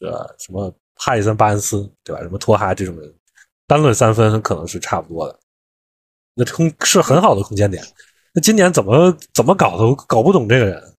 [0.00, 3.14] 呃什么哈里森巴恩斯对吧，什么托哈这种人
[3.66, 5.38] 单论三分可能是差不多的。
[6.34, 7.84] 那空是很好的空间点。
[8.32, 10.94] 那今年怎么怎么搞都搞不懂这个人。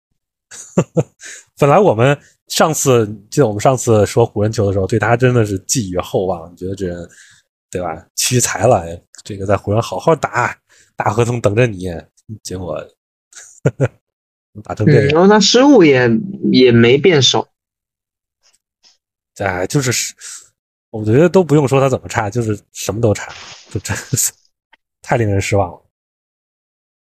[1.58, 2.18] 本来我们。
[2.50, 7.08] 上次记得我们上次说湖人球的时候，对他真的是寄予厚望，觉得这人
[7.70, 8.04] 对吧？
[8.16, 8.84] 屈才了，
[9.22, 10.58] 这个在湖人好好打，
[10.96, 11.88] 大合同等着你。
[12.42, 12.84] 结果
[14.62, 16.08] 打成这样，然后他失误也
[16.52, 17.48] 也没变少。
[19.38, 20.14] 哎，就是
[20.90, 23.32] 我觉得都不用说他怎么差，就是什么都差，
[23.70, 24.32] 就真是
[25.02, 25.82] 太令人失望了。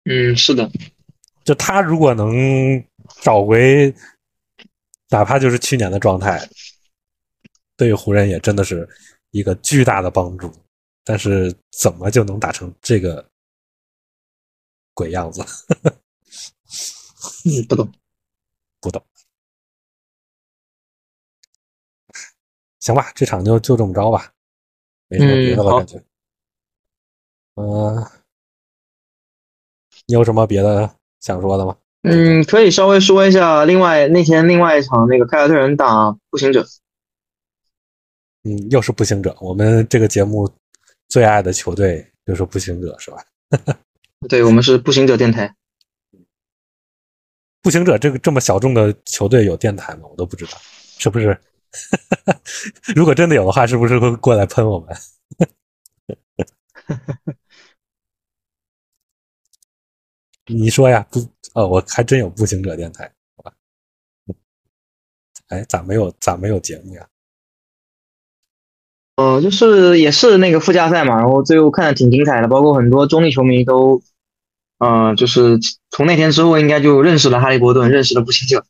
[0.04, 0.70] 嗯，是的，
[1.44, 2.84] 就他如果能
[3.22, 3.94] 找回。
[5.10, 6.46] 哪怕就是去年的状态，
[7.78, 8.86] 对于湖人也真的是
[9.30, 10.52] 一个巨大的帮助。
[11.02, 13.26] 但是怎么就能打成这个
[14.92, 15.42] 鬼样子？
[17.68, 17.92] 不懂，
[18.80, 19.02] 不懂。
[22.80, 24.32] 行吧，这场就就这么着吧，
[25.08, 26.02] 没什么别的了，感觉。
[27.56, 28.06] 嗯，
[30.06, 31.76] 你有什么别的想说的吗？
[32.02, 33.64] 嗯，可以稍微说一下。
[33.64, 36.64] 另外那天另外一场那个凯尔特人打步行者，
[38.44, 39.36] 嗯，又是步行者。
[39.40, 40.48] 我们这个节目
[41.08, 43.24] 最爱的球队就是步行者，是吧？
[44.28, 45.52] 对，我们是步行者电台。
[47.62, 50.08] 步行者这个这么小众的球队有电台吗？
[50.10, 50.52] 我都不知道，
[50.98, 51.38] 是不是？
[52.96, 54.88] 如果真的有的话，是不是会过来喷我们？
[60.46, 61.06] 你说呀？
[61.10, 61.20] 不，
[61.52, 63.52] 哦，我还真有步行者电台，好吧？
[65.48, 66.10] 哎，咋没有？
[66.20, 67.06] 咋没有节目呀？
[69.16, 74.00] 呃，就是也是那个附加赛嘛，然后最后看的挺精彩的，包括很多中立球迷都，
[74.78, 75.58] 呃，就是
[75.90, 78.64] 从那天之后，应该就认识了哈利波顿，认识了步行者。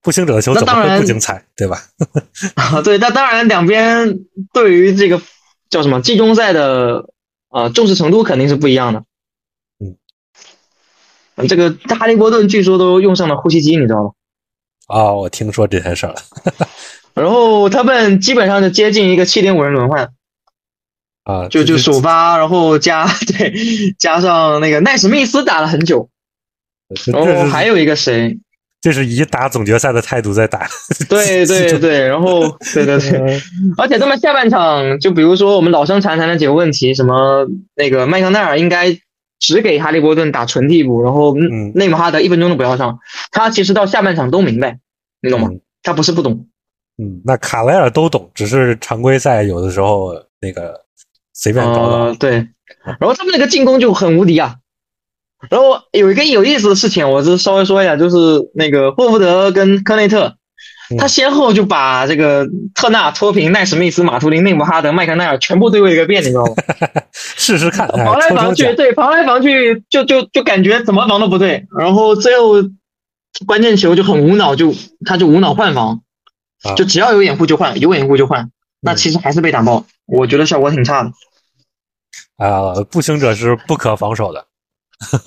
[0.00, 1.44] 步行者的球怎么会不精彩？
[1.56, 1.78] 对吧？
[2.56, 4.18] 啊，对，那当然，两边
[4.52, 5.20] 对于这个
[5.70, 7.04] 叫什么季中赛的
[7.50, 9.04] 呃重视程度肯定是不一样的。
[9.78, 14.10] 嗯这个哈利波顿据说都用上了呼吸机，你知道吗？
[14.86, 16.14] 啊，我听说这件事了。
[17.14, 20.12] 然后他们基本上就接近一个七点五人轮换，
[21.24, 23.52] 啊，就就首发，然后加 对
[23.98, 26.08] 加上那个奈史密斯打了很久，
[27.12, 28.38] 然后还有一个谁？
[28.80, 30.68] 这是以打总决赛的态度在打。
[31.08, 33.40] 对对对，然后对 对对，
[33.78, 37.46] 而且他们下半场就比如说我们老生常谈的几个问题，什么
[37.76, 38.98] 那个麦康奈尔应该。
[39.44, 41.34] 只给哈利波顿打纯替补，然后
[41.74, 43.00] 内姆哈德一分钟都不要上。
[43.32, 44.78] 他其实到下半场都明白，
[45.20, 45.50] 你懂吗？
[45.82, 46.46] 他不是不懂。
[47.02, 50.80] 嗯，那卡莱尔都懂，只是常规赛有的时候那个
[51.42, 52.14] 随便搞搞。
[52.14, 52.48] 对，
[52.84, 54.56] 然后他们那个进攻就很无敌啊。
[55.50, 58.16] 然后有一个有意思的事情，我是稍微说一下，就是
[58.54, 60.36] 那个霍福德跟科内特。
[60.98, 66.52] 他先后就把这个特纳、托平、奈史密斯、马图林、内姆哈德、麦克奈尔全部对位一个遍，你知道吗？
[67.12, 71.66] 试试看， 防来防去，对，防来防去，就就就感觉怎么防都不对。
[71.78, 72.56] 然后最后
[73.46, 74.74] 关键球就很无脑，就
[75.06, 76.02] 他就无脑换防，
[76.76, 78.50] 就只要有掩护就换，有掩护就换。
[78.80, 81.12] 那其实还是被打爆，我觉得效果挺差的。
[82.48, 84.46] 啊，步行者是不可防守的。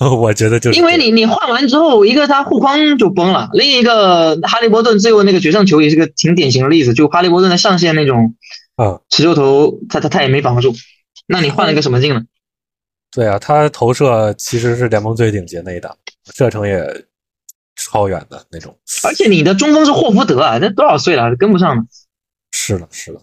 [0.18, 8.34] 我觉得就是，因为你你换完之后，一个他护框就崩了，另一个哈利波顿最后那个决胜球也是个挺典型的例子，就哈利波顿的上线那种
[8.76, 10.74] 啊持球投，他他他也没防住，
[11.26, 12.22] 那你换了一个什么劲呢？
[13.12, 15.94] 对啊，他投射其实是联盟最顶级那一档，
[16.34, 16.82] 射程也
[17.76, 18.74] 超远的那种。
[19.04, 21.82] 而且你的中锋是霍福德啊，这多少岁了，跟不上呢？
[22.52, 23.20] 是的，是的。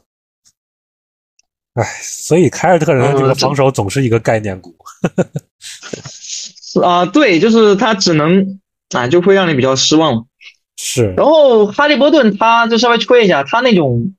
[1.74, 4.76] 哎，所以凯尔特人这个防守总是一个概念股。
[6.10, 8.60] 是 啊，对，就是他只能
[8.96, 10.28] 啊，就会让你比较失望。
[10.78, 11.14] 是。
[11.18, 14.14] 然后哈利波顿他就稍微吹一下，他那种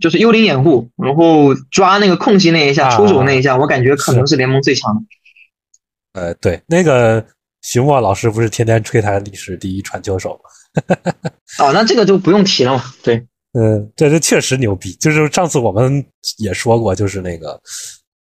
[0.00, 6.20] 就是幽灵掩护，然后抓那个空隙那一下，出手那一下，我感觉可能是联盟最强的。
[6.20, 7.24] 呃，对，那个
[7.62, 10.96] 徐墨老师不是天天吹他历史第一传球手吗？
[11.64, 12.82] 哦，那这个就不用提了嘛。
[13.04, 14.92] 对，嗯，这这确实牛逼。
[14.94, 16.04] 就是上次我们
[16.38, 17.60] 也说过，就是那个，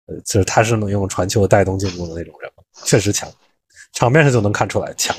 [0.06, 2.52] 呃，就是他是能用传球带动进攻的那种人，
[2.86, 3.30] 确实强。
[3.94, 5.16] 场面上就能看出来强。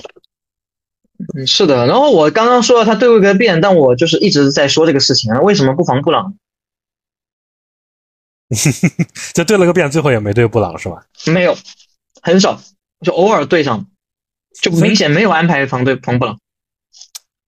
[1.35, 1.87] 嗯，是的。
[1.87, 6.35] 然后我刚刚说了他对位个变，但我就是一直在说这个事情啊，为什么不防布朗？
[9.35, 11.05] 就对了个变，最后也没对布朗是吧？
[11.27, 11.57] 没有。
[12.23, 12.61] 很少，
[13.05, 13.87] 就偶尔对上，
[14.61, 16.39] 就明显没有安排防对防布朗。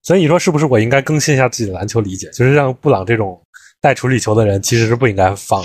[0.03, 2.27] 所以你说是不是我应该更新一下自己的篮球理解？
[2.29, 3.41] 就是让布朗这种
[3.79, 5.63] 带处理球的人其实是不应该放。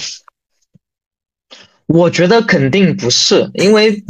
[1.87, 4.03] 我觉得肯定不是，因为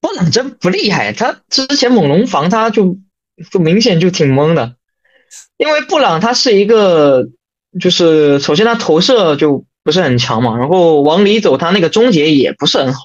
[0.00, 1.12] 布朗真不厉害。
[1.12, 2.96] 他之前猛龙防他就
[3.50, 4.76] 就明显就挺懵的，
[5.56, 7.28] 因为布朗他是一个，
[7.80, 13.00] 就是首先他投射就不是很强嘛，然后往里走他那个终结也不是很好，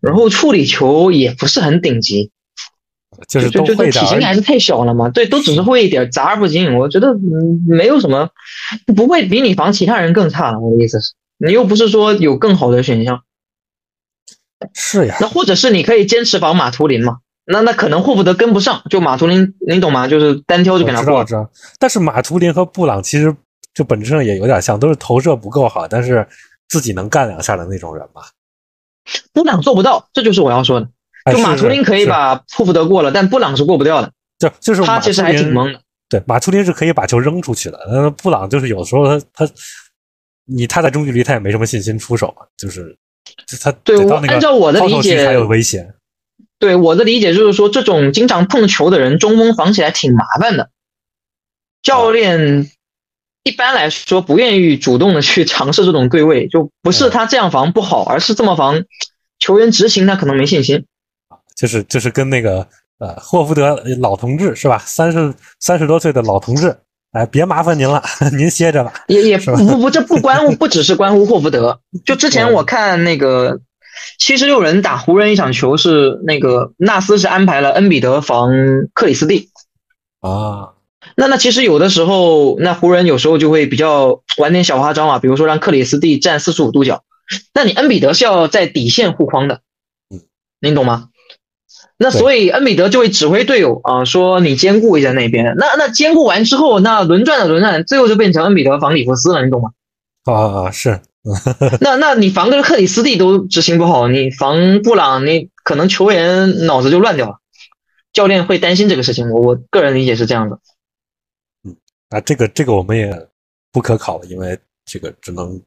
[0.00, 2.30] 然后处理球也不是很顶级，
[3.28, 5.08] 就是就就体型还是太小了嘛。
[5.10, 6.76] 对，都只是会一点，杂而不精。
[6.76, 8.30] 我觉得嗯没有什么，
[8.94, 10.58] 不会比你防其他人更差了。
[10.58, 11.12] 我的意思是。
[11.38, 13.22] 你又不是说有更好的选项，
[14.72, 15.18] 是呀。
[15.20, 17.18] 那或者是你可以坚持防马图林嘛？
[17.44, 20.08] 那那可能霍福德跟不上，就马图林，你懂吗？
[20.08, 21.22] 就是单挑就给他过。
[21.24, 21.50] 知道。
[21.78, 23.36] 但是马图林和布朗其实
[23.74, 26.26] 就本质上也有点像，都是投射不够好，但是
[26.68, 28.22] 自己能干两下的那种人吧。
[29.34, 30.88] 布朗做不到，这就是我要说的。
[31.32, 34.10] 就马图林可以把霍福德过了，但布朗是过不掉的。
[34.38, 35.80] 就就是他其实还挺懵的。
[36.08, 39.52] 对，马图林是可以把球扔出去的，那布朗就是有时候他他。
[40.48, 42.96] 你他在中距离他也没什么信心出手啊，就是
[43.60, 43.98] 他对
[44.28, 45.92] 按照我的理解还有危险。
[46.60, 50.70] 对我的理解就是说，这种经常碰球的人，中锋防起来挺麻烦的。
[51.82, 52.70] 教练
[53.42, 58.84] 一般来说不愿意主动的去尝试这种对位，就不是他这样防不好，而是这么防，
[59.40, 60.86] 球员执行他可能没信心。
[61.56, 62.66] 就是就是跟那个
[62.98, 64.78] 呃霍福德老同志是吧？
[64.86, 66.76] 三十三十多岁的老同志。
[67.12, 68.02] 哎，别麻烦您了，
[68.36, 68.92] 您歇着吧。
[69.06, 71.80] 也也不不，这不关乎， 不只是关乎霍福德。
[72.04, 73.58] 就之前我看那个
[74.18, 78.50] 七十六人打湖人一场球，是那个纳斯是安排了恩比德防
[78.92, 79.48] 克里斯蒂
[80.20, 80.74] 啊。
[81.16, 87.02] 那那其实有的时候，那湖人有时候就会比较玩点小花招啊，比如说让克里斯蒂站四十五度角，
[87.54, 89.60] 那你恩比德是要在底线护框的，
[90.10, 90.20] 嗯，
[90.60, 91.08] 您懂吗？
[91.98, 95.54] 那所以恩比德就会指挥队友啊，说你兼顾一下那边。
[95.56, 99.70] 那那兼顾完之后，那轮转的轮转，最后就变成恩比德防里弗斯了，你懂吗？
[100.24, 101.00] 啊啊是。
[101.80, 107.38] 那那你防个克里斯蒂都执行不好，你防布朗，你可能球员脑子就乱掉了。
[108.12, 110.58] 教练会担心这个事情，我我个人理解是这样的。
[111.64, 111.76] 嗯
[112.10, 113.26] 啊，这个这个我们也
[113.72, 115.60] 不可考，因为这个只能。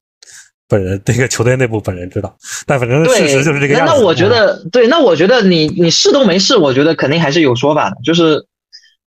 [0.70, 3.94] 本人这个球队内部本人知道，但反正事实就是这个样子。
[3.94, 7.98] 那我觉得，对，那我觉得你你试都没试，我觉得肯定还是有说法的。
[8.04, 8.46] 就是，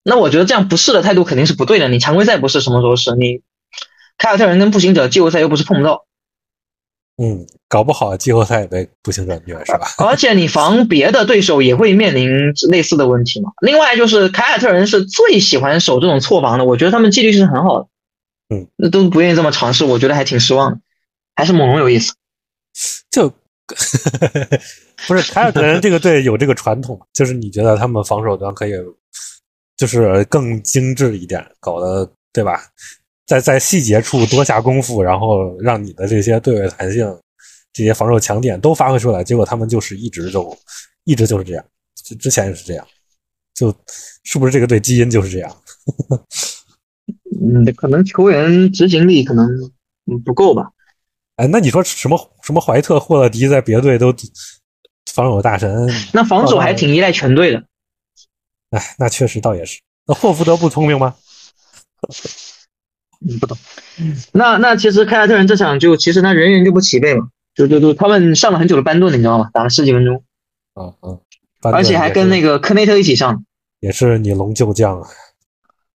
[0.03, 1.89] 那我觉得这样不试的态度肯定是不对的。
[1.89, 3.15] 你常规赛不是什么时候试？
[3.15, 3.41] 你
[4.19, 6.05] 凯尔特人跟步行者季后赛又不是碰不到。
[7.23, 9.87] 嗯，搞不好季后赛也被步行者虐是吧？
[10.05, 13.53] 而且你防别的对手也会面临类似的问题嘛。
[13.61, 17.87] 另外就是凯尔特人是最喜欢守这种错防的，我觉得他们纪律是很好的。
[18.49, 20.79] 嗯，那都不愿意这么尝试，我觉得还挺失望的。
[21.35, 22.13] 还是猛龙有意思，
[23.11, 23.29] 就
[25.07, 28.73] 不是凯尔特人这个队有这个传统，就是你觉得他们防守端可以，
[29.77, 32.61] 就是更精致一点，搞得对吧？
[33.27, 37.19] 在在细节处多下功夫，然后让你的这些对位弹性、
[37.73, 39.25] 这些防守强点都发挥出来。
[39.25, 40.57] 结果他们就是一直就
[41.05, 41.65] 一直就是这样，
[42.05, 42.87] 就之前也是这样，
[43.55, 43.75] 就
[44.25, 45.57] 是不是这个队基因就是这样？
[47.41, 49.49] 嗯，可能球员执行力可能
[50.07, 50.71] 嗯不够吧。
[51.43, 54.15] 哎，那你说什么什么怀特、霍勒迪在别队都
[55.13, 55.91] 防守大神？
[56.13, 57.65] 那防守还挺依赖全队的。
[58.71, 59.81] 哎，那确实倒也是。
[60.07, 61.17] 那霍福德不聪明吗？
[63.29, 63.59] 嗯，不懂。
[64.31, 67.27] 那那其实凯尔特人这场就其实他人员就不齐备嘛，
[67.57, 69.51] 就就就他们上了很久的班顿，你知道吗？
[69.53, 70.23] 打了十几分钟。
[70.81, 71.21] 嗯嗯。
[71.73, 73.45] 而且还跟那个科内特一起上。
[73.81, 75.09] 也是你龙旧将啊。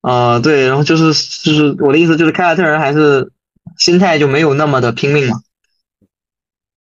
[0.02, 1.06] 啊，对，然后就是
[1.41, 3.32] 就是我的意思就是凯尔特人还是。
[3.78, 5.41] 心态就没有那么的拼命嘛，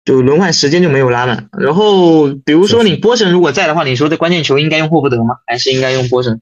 [0.05, 1.49] 就轮换时间就没有拉满。
[1.59, 5.37] 然后比如说你波神如果在的话，你说这关键球应该用霍福德吗？
[5.47, 6.41] 还是应该用波神？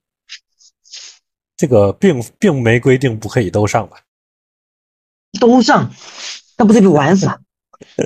[1.57, 3.99] 这个并并没规定不可以都上吧？
[5.41, 5.91] 都上，
[6.57, 7.41] 那不得被玩死了？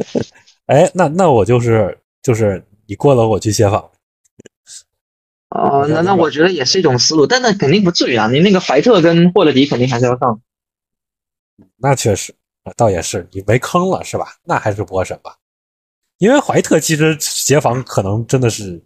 [0.66, 3.90] 哎，那那我就是就是你过了我去协防。
[5.50, 8.26] 哦，那那我觉得也是一种思路，但那肯定不至于啊！
[8.28, 10.40] 你那个怀特跟霍勒迪肯定还是要上。
[11.82, 12.32] 那确实，
[12.76, 14.36] 倒也是你没坑了是吧？
[14.44, 15.36] 那还是波神吧，
[16.18, 18.80] 因为怀特其实协防可能真的是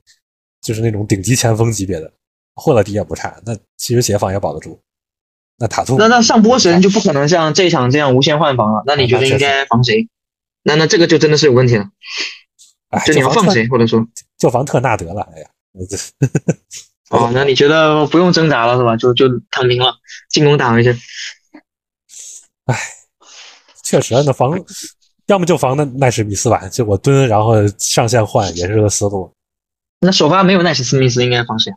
[0.62, 2.10] 就是那种顶级前锋级别的，
[2.54, 4.82] 霍勒迪也不差，那其实协防也保得住。
[5.58, 8.82] 那塔图，那那上波神就不可能像这场这样无限换防了。
[8.86, 10.08] 那你觉得应该防谁？
[10.62, 11.86] 那那这个就真的是有问题了。
[13.06, 14.06] 就你要放谁，或者说
[14.38, 15.22] 就防特纳德了？
[15.34, 15.48] 哎呀，
[17.10, 18.96] 哦，那你觉得不用挣扎了是吧？
[18.96, 19.94] 就就躺平了，
[20.28, 20.94] 进攻打回去。
[22.66, 22.78] 哎，
[23.82, 24.52] 确实，那防
[25.26, 29.32] 要么就防那奈史密斯吧，就我蹲，然后上线换也是个思路。
[30.00, 31.72] 那首发没有奈史密斯，应该防谁？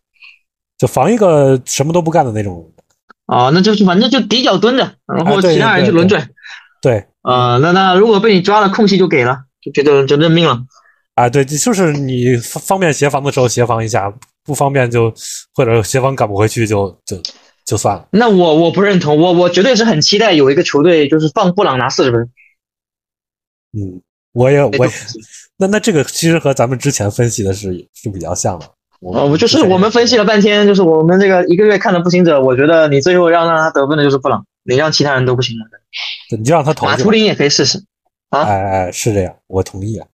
[0.78, 2.72] 就防一个什么都不干的那种。
[3.26, 6.30] 哦，那就是反正就底角蹲着，然后其他人去轮转。
[6.82, 10.60] 对，呃，那那如果被你抓了空隙就给了，就觉得就认命了。
[11.16, 14.12] 啊，对，就是你方便协防的时候协防一下，
[14.44, 15.14] 不方便就
[15.54, 17.22] 或者协防赶不回去就就
[17.70, 18.08] 就算了。
[18.12, 22.28] 那我我不认同，我我绝对是很期待有一个球队就是放布朗拿四十分。
[23.78, 24.02] 嗯，
[24.34, 24.92] 我也我也，
[25.58, 28.66] 那那这个其实和咱们之前分析的是是比较像的。
[29.02, 35.66] 哦，我就是我们分析了半天，就是我们这个一个月看的步行者，我觉得你最后让让他得分的就是布朗，你让其他人都不行了。
[36.36, 36.88] 你就让他投。
[36.88, 37.84] 马图林也可以试试。
[38.30, 40.08] 啊，哎哎，是这样，我同意啊。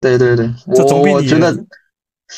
[0.00, 1.52] 对对对，我我觉得，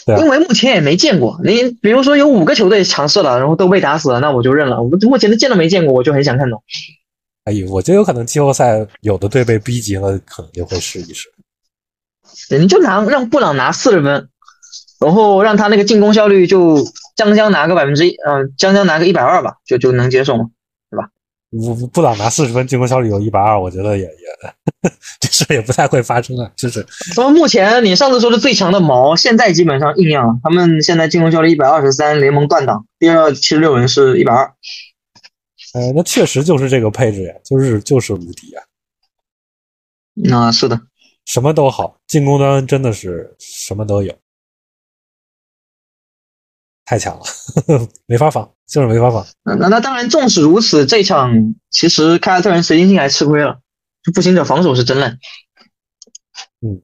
[0.06, 1.40] 因为目前也没见过。
[1.44, 4.82] 你比如说有五个球队尝试了，然后都被打死了，那我就认了。
[4.82, 6.62] 我目前都见都没见过，我就很想看懂。
[7.44, 11.28] 哎呦，我觉得有可能季后赛有的队被逼急了，可能就会试一试。
[12.58, 14.28] 你就拿让布朗拿四十分。
[14.98, 16.82] 然后让他那个进攻效率就
[17.16, 20.46] 将将拿个百分之一，嗯，将将拿个一百二吧，就就能接受嘛？
[20.90, 21.10] 对吧？
[21.50, 24.10] 布布朗拿四十分，进攻效率有一百二，我觉得也也
[25.20, 26.86] 这事也不太会发生啊，就是。
[27.16, 34.54] 那么目前你上次说的最强的毛，现在基本上硬样了，他们现在进攻效率一百二十三，联盟断档，第二七十六人是一百二。
[35.74, 38.62] 呃，那确实就是这个配置呀，就是就是无敌啊。
[40.14, 40.80] 那是的，
[41.24, 44.14] 什么都好，进攻端真的是什么都有。
[46.86, 47.22] 太强了，
[48.06, 49.26] 没法防，就是没法防。
[49.42, 53.58] 那那当然，纵使如此，这场其实凯尔特人随机性还吃亏了。
[54.14, 55.18] 步行者防守是真烂，
[56.60, 56.82] 嗯，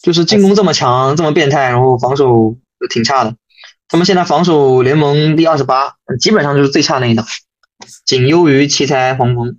[0.00, 2.56] 就是进攻这么强，这么变态，然后防守
[2.90, 3.36] 挺差的。
[3.88, 7.26] 他们现在防守联盟第二十八，基本上就是最差那一档，
[8.06, 9.58] 仅优于奇才黄蜂。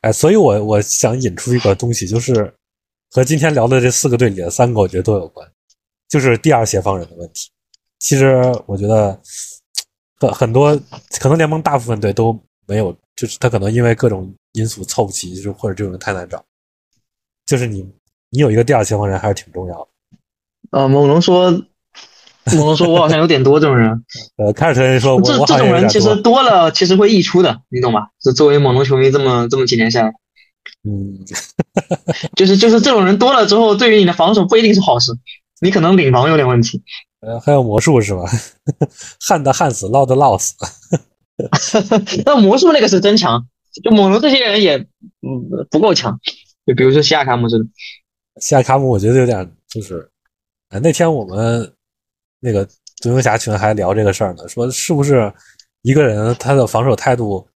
[0.00, 2.54] 哎，所以我我想引出一个东西，就是
[3.10, 5.46] 和今天聊的这四个队里的三个，我觉得都有关，
[6.08, 7.50] 就是第二协防人的问题。
[7.98, 9.20] 其实我觉得
[10.16, 10.74] 很很多，
[11.20, 16.44] 可能联盟大部分队都没有，就是他可能因为各种因素凑不齐，就是或者这种人太难找。
[17.46, 17.84] 就是你，
[18.30, 19.88] 你有一个第二前锋人还是挺重要的。
[20.70, 21.50] 呃，猛龙说，
[22.54, 24.04] 猛龙说我好像有点多这种人。
[24.36, 28.10] 呃，凯尔特人说，这这种人其实多了，其实会溢出的，你懂吧？
[28.20, 30.12] 就作为猛龙球迷，这么这么几年下来，
[30.88, 31.18] 嗯，
[32.36, 35.10] 就是就是这种人多了之后，对于你的防守不一定是好事，
[35.60, 36.84] 你可能领防有点问题。
[37.20, 38.22] 呃，还有魔术是吧？
[39.18, 40.54] 旱的旱死，涝的涝死。
[42.26, 43.46] 那魔术那个是真强，
[43.82, 46.18] 就猛龙这些人也嗯不够强。
[46.66, 47.68] 就比如说西亚卡姆这种，
[48.40, 50.08] 西亚卡姆我觉得有点就是，
[50.68, 51.72] 哎，那天我们
[52.40, 52.64] 那个
[53.00, 55.32] 独行侠群还聊这个事儿呢，说是不是
[55.82, 57.48] 一个人他的防守态度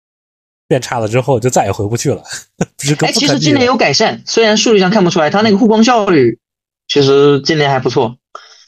[0.69, 2.23] 变差了之后就再也回不去了？
[2.77, 2.95] 不是？
[3.05, 6.39] 哎，其实今年有改善，虽然数据上看不出来，他那个护框效率
[6.87, 8.17] 其实今年还不错。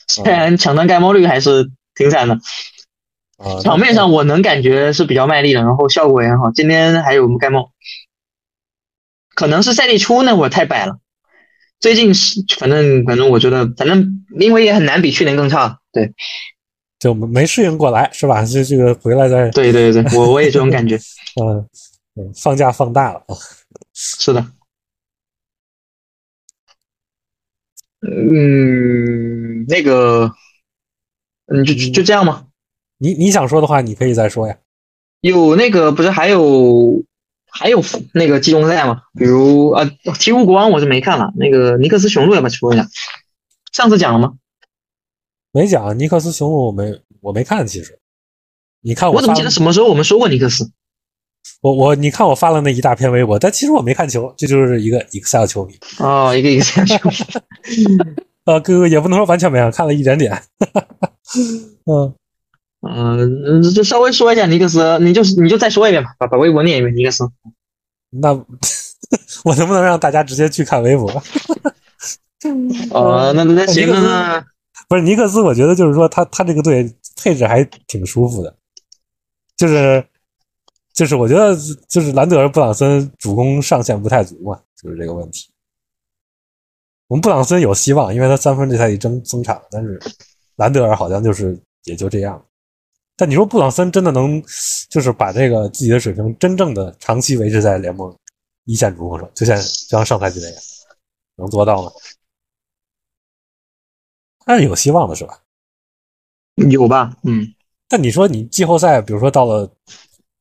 [0.09, 2.39] 虽然抢断盖帽率还是挺惨的，
[3.62, 6.51] 场面上我能感觉是比较卖力的，然后效果也很好。
[6.53, 7.72] 今天还有我们盖帽，
[9.34, 10.99] 可能是赛季初那会儿太摆了。
[11.80, 16.12] 最近是反正反正我觉得反正因为也很难比去年更差，对，
[16.99, 18.45] 就没适应过来是吧？
[18.45, 20.97] 这这个回来再对对对，我我也这种感觉。
[21.43, 21.68] 嗯
[22.14, 23.24] 嗯，放假放大了
[23.95, 24.47] 是的。
[28.05, 30.30] 嗯，那个，
[31.47, 32.49] 嗯，就就这样吗？
[33.03, 34.57] 你你想说的话，你可以再说呀。
[35.22, 37.03] 有那个不是还有
[37.50, 37.82] 还有
[38.14, 39.03] 那个季中赛吗？
[39.18, 41.32] 比如啊，鹈鹕国王我是没看了。
[41.34, 42.86] 那个尼克斯雄鹿要不要说一下？
[43.72, 44.34] 上次讲了吗？
[45.50, 47.98] 没讲，尼克斯雄鹿我没我没看，其实。
[48.82, 50.70] 你看我我怎么记得什么时候我们说过尼克斯？
[51.61, 57.16] 我我你看我发了那一大篇微博，但其实我没看球，这就是一个 Excel 球迷哦，一个 Excel 球迷。
[58.46, 60.40] 呃，哥哥也不能说完全没看，看了一点点。
[61.86, 62.14] 嗯
[62.89, 67.24] 嗯，就稍微说一下尼克斯，你就你就再说一遍吧，把把微博念一遍尼克斯。
[68.11, 68.33] 那
[69.45, 71.11] 我能不能让大家直接去看微博？
[72.91, 74.45] 哦，那那行啊。
[74.89, 78.55] 不是尼克斯，我觉得就是说他他这个队配置还挺舒服的，
[79.57, 80.05] 就是。
[80.95, 81.57] 就是我觉得，
[81.89, 85.49] 就是兰德尔、布朗森主攻上限不太足嘛，就是这个问题。
[87.09, 89.99] 我们布朗森有希望，因为他三分这赛季增增产了，但是
[90.57, 92.45] 兰德尔好像就是也就这样。
[93.17, 94.43] 但你说布朗森真的能，
[94.91, 98.15] 就是把这个自己的水平真正的长期维持在联盟
[98.65, 100.57] 一线主攻手，就像就像上赛季那样，
[101.37, 101.91] 能做到吗？
[104.47, 105.41] 还是有希望的，是吧？
[106.71, 107.47] 有吧，嗯。
[107.89, 109.71] 但你说你季后赛，比如说到了。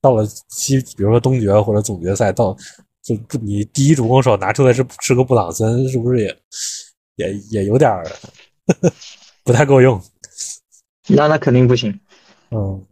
[0.04, 2.58] 到了西，比如说东决或者总决赛，到
[3.04, 6.36] 就不你第一主攻手拿出来是是个布朗森，是不是也
[7.18, 8.04] 也也有点儿
[9.46, 10.02] 不太够用？
[11.08, 12.01] 那那肯定不行。
[12.52, 12.86] 嗯，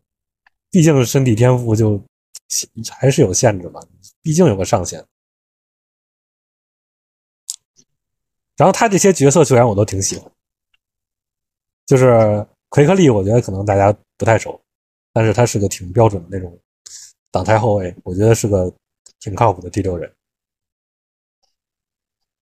[0.71, 2.01] 毕竟身体天赋就
[2.89, 3.81] 还是有限制嘛，
[4.21, 5.05] 毕竟有个上限。
[8.57, 10.29] 然后他这些角色球员我都挺喜欢，
[11.85, 14.61] 就是奎克利，我觉得可能大家不太熟，
[15.13, 16.59] 但是他是个挺标准的那种
[17.31, 18.73] 挡拆后卫，我觉得是个
[19.19, 20.13] 挺靠谱的第六人。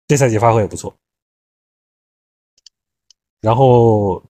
[0.08, 0.96] 这赛季发挥也不错。
[3.40, 4.24] 然后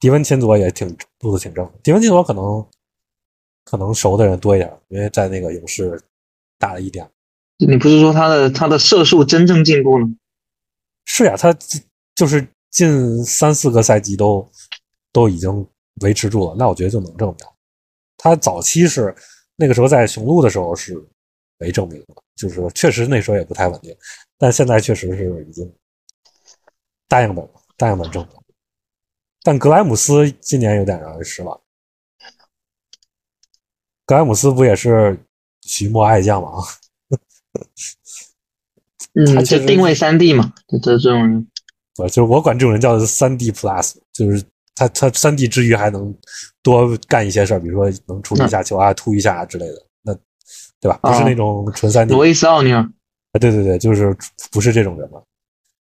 [0.00, 0.88] 迪文钦佐也挺
[1.20, 2.64] 路子挺正，迪文钦佐可能
[3.64, 6.00] 可能熟的人多一点，因为在那个勇士
[6.58, 7.08] 打了一点。
[7.58, 10.06] 你不是说他的他的射术真正进步了？
[11.04, 11.56] 是呀，他
[12.14, 14.48] 就是近三四个赛季都
[15.12, 15.66] 都已经
[16.02, 17.46] 维持住了，那我觉得就能证明
[18.16, 19.14] 他早期是
[19.56, 20.94] 那个时候在雄鹿的时候是
[21.58, 23.96] 没证明的，就是确实那时候也不太稳定，
[24.36, 25.68] 但现在确实是已经
[27.08, 28.37] 大样本了，大样本证明。
[29.48, 31.58] 但格莱姆斯今年有点让人失望，
[34.04, 35.18] 格莱姆斯不也是
[35.62, 36.50] 徐墨爱将吗？
[39.14, 41.48] 嗯，就定位三 D 嘛，就这这种人，
[41.94, 44.44] 不就是我管这种人叫三 D Plus，就是
[44.74, 46.14] 他他三 D 之余还能
[46.62, 50.14] 多干一些事儿，比如说能处理一下球啊、突一下之类的，那
[50.78, 50.98] 对吧？
[51.00, 52.12] 不是那种纯三 D。
[52.12, 54.14] 罗伊斯奥尼尔，啊，对对对，就是
[54.52, 55.22] 不是这种人嘛。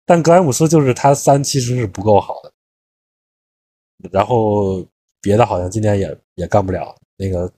[0.03, 2.51] 但格莱姆斯就是他三其实是不够好的，
[4.11, 4.85] 然后
[5.21, 7.51] 别的好像今年也也干不了，那个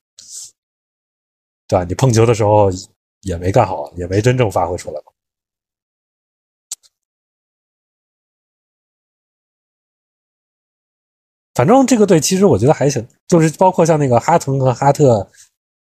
[1.67, 1.83] 对吧？
[1.83, 2.69] 你碰球的时候
[3.21, 5.01] 也没干好，也没真正发挥出来。
[11.53, 15.27] 反正这个队其实我觉得还行，就是包括像那个哈腾和哈特，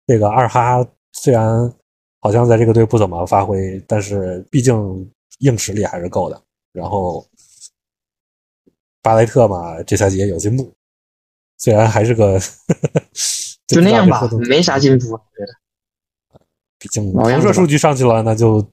[0.06, 1.70] 这个二哈虽然
[2.20, 4.74] 好像在这个队不怎么发挥，但是毕竟
[5.40, 6.42] 硬实力还是够的。
[6.72, 7.26] 然后
[9.02, 10.74] 巴雷特嘛，这赛季也有进步，
[11.56, 12.38] 虽然还是个
[13.66, 15.58] 就那样吧，没啥进步，我觉得。
[16.78, 18.64] 毕竟投射数据上去了，那就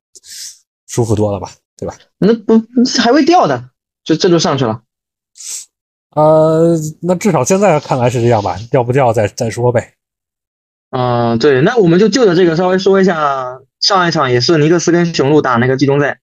[0.87, 1.95] 舒服多了吧，对吧？
[2.19, 2.61] 那不
[3.01, 3.71] 还会掉的，
[4.03, 4.81] 就这就上去了。
[6.11, 9.93] 呃，那至少现在看来是这样吧，掉不掉再再说呗。
[10.91, 16.19] 嗯，对，那我们就就着这个稍微说一下，上一场也是尼克斯跟雄鹿打那个季中赛。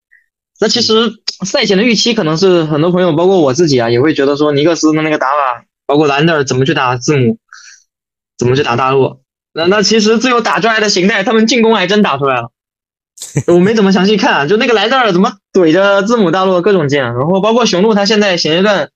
[0.63, 1.11] 那其实
[1.45, 7.37] 赛前的预期可能是很多朋友，包括我自己啊，也会觉得说尼克斯的那个打法，包括兰德尔怎么去打字母，
[8.39, 9.23] 怎么去打大洛。
[9.53, 12.53] 那那其实最后打出来的形态，他们进攻还真打出来了。
[13.53, 18.89] 我没怎么详细看，就那个莱德尔怎么怼着字母大洛各种进，然后包括雄鹿他现在前阶段。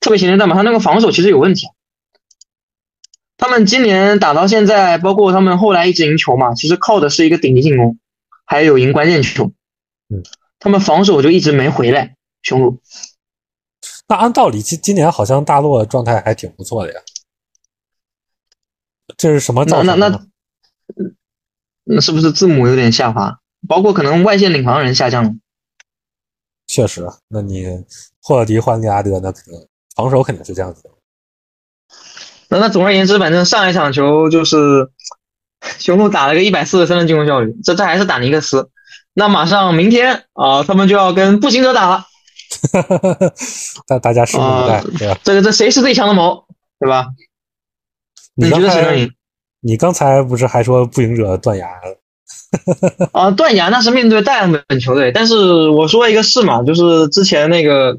[0.00, 1.66] 特别前阶段嘛，他那个防守其实有问题。
[3.38, 7.96] 他们今年打到现在，包括他们后来一直赢球嘛，其实靠的是一个顶级进攻，
[8.44, 9.52] 还有赢关键球。
[10.10, 10.22] 嗯，
[10.58, 12.16] 他们防守就一直没回来。
[12.42, 12.80] 雄鹿。
[14.08, 17.00] 那按道理，今今年好像大洛状态还挺不错的呀。
[19.16, 19.96] 这是什么造成的？
[19.96, 20.26] 那那
[21.84, 23.38] 那是不是字母有点下滑？
[23.68, 25.30] 包括可能外线领航人下降了。
[26.68, 27.64] 确实，那你
[28.20, 30.90] 霍勒迪换利拉德，那肯定防守肯定是这样子的。
[32.48, 34.90] 那那总而言之，反正上一场球就是
[35.78, 38.70] 雄鹿打了个一百四十三的进攻效率，这这还是打尼克斯。
[39.18, 42.04] 那马上明天啊，他们就要跟步行者打了。
[43.88, 45.18] 大大家拭目以待，对吧？
[45.24, 46.46] 这个这谁是最强的矛，
[46.78, 47.06] 对吧？
[48.34, 49.10] 你觉得谁能赢？
[49.62, 51.66] 你刚才不是还说步行者断崖？
[53.12, 57.98] 啊，断崖那是面对大样本球队，但是我说一个事嘛，就是之前那个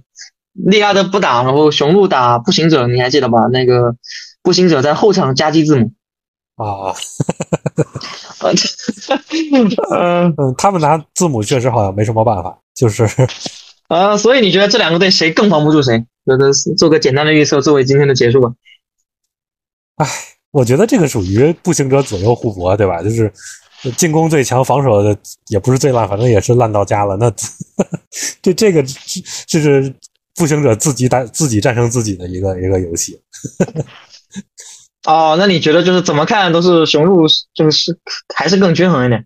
[0.53, 3.47] 利拉德不打，然后雄鹿打步行者，你还记得吧？
[3.51, 3.95] 那个
[4.43, 5.93] 步行者在后场夹击字母
[6.57, 6.93] 啊，
[9.51, 13.07] 嗯 嗯，他们拿字母确实好像没什么办法，就是
[13.87, 16.05] 啊，所以你觉得这两个队谁更防不住谁？
[16.25, 18.51] 做个做个简单的预测，作为今天的结束吧。
[19.95, 20.07] 哎，
[20.51, 23.01] 我觉得这个属于步行者左右互搏，对吧？
[23.01, 23.31] 就是。
[23.95, 25.15] 进攻最强，防守的
[25.49, 27.15] 也不是最烂，反正也是烂到家了。
[27.17, 27.31] 那
[28.41, 28.83] 这这个
[29.45, 29.93] 这是
[30.33, 33.21] 步行者自己打自己战胜自己的一个一个游戏。
[35.07, 37.97] 哦，那你觉得就是怎么看都是雄鹿就是
[38.35, 39.25] 还是更均衡一点？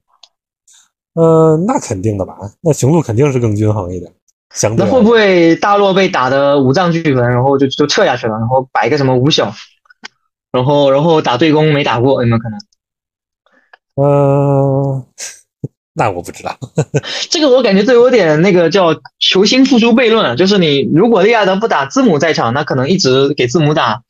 [1.16, 4.14] 呃，那肯定的吧，那雄鹿肯定是更均衡一点。
[4.54, 9.54] 相那会不会大洛被打的五脏俱焚，然后就就撤下去了，然后摆个什么五小，
[10.52, 12.60] 然后然后打对攻没打过，有没有可能？
[13.96, 15.06] 嗯，
[15.94, 16.58] 那我不知道。
[17.32, 24.04] 这个我感觉都有点那个叫球星复出悖论，就是你如果利亚德不打字母在场，那可能一直给字母打，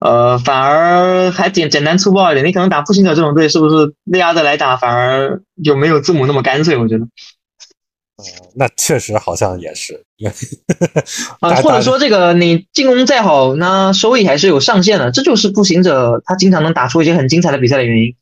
[0.00, 2.46] 呃，反而还简简单粗暴一点。
[2.46, 6.78] 你可能打步行者这种队，是不是那样的来打反而就没有字母那么干脆？
[6.78, 7.04] 我觉得。
[7.04, 8.24] 嗯，
[8.56, 10.02] 那确实好像也是。
[11.40, 15.10] 啊，或者说这个你进攻再好，那收益还是有上限的。
[15.10, 18.14] 这就是步行者他经常能打出一些很精彩的比赛的原因。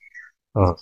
[0.55, 0.74] 嗯，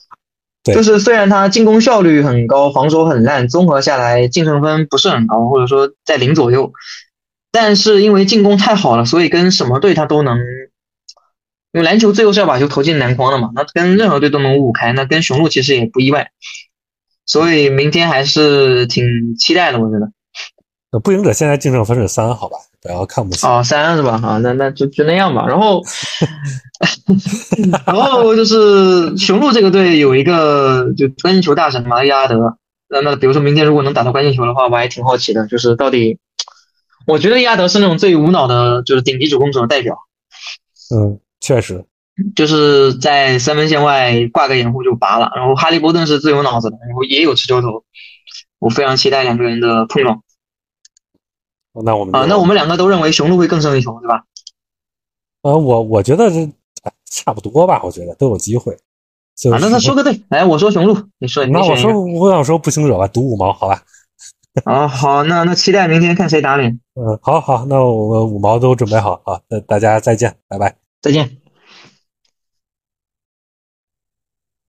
[0.64, 6.72] 对，就是虽然他进攻效率很高，防守很烂，综合下来净胜分不是很高，或者说在零左右，
[7.52, 10.38] 但是因为进攻太好了，所以跟什么队他都能。
[11.76, 16.30] 因为篮球最后是要把球投进篮筐的嘛，那跟任何队都能五五开，那跟雄鹿其实也不意外。
[17.26, 20.10] 所以明天还是挺期待的，我觉得。
[20.90, 23.46] 那步行者现在净胜分是三，好吧，不要看不起。
[23.46, 24.18] 哦，三是吧？
[24.24, 25.44] 啊，那那就就那样吧。
[25.46, 25.82] 然后，
[27.86, 32.56] 然后就是雄鹿这个队有一个就关键球大神嘛，亚德。
[32.88, 36.18] 那那比如说明天如果能打到关键球的话，我还挺好奇的，就是到底，
[37.06, 39.98] 我觉得亚德是那种最无脑的，就是顶级主攻手的代表。
[40.94, 41.84] 嗯，确实。
[42.34, 47.84] 就是在三分线外挂个掩护就拔了，然后哈利波顿是自由脑子的，然后也有持球头，
[48.58, 50.22] 我非常期待两个人的碰撞。
[51.84, 54.24] 那我们啊，那我们两个都认为雄鹿会更胜一筹，对吧？
[55.42, 56.50] 呃，我我觉得这
[57.04, 58.72] 差不多吧，我觉得都有机会。
[59.52, 63.82] 啊，那他说个对，来，我说雄鹿，你说，你那我说我想说步行者吧，赌五毛，好吧？
[64.64, 66.80] 啊，好，那那期待明天看谁打脸。
[66.94, 71.45] 嗯，好好，那我们五毛都准备好，啊，那大家再见，拜拜，再见。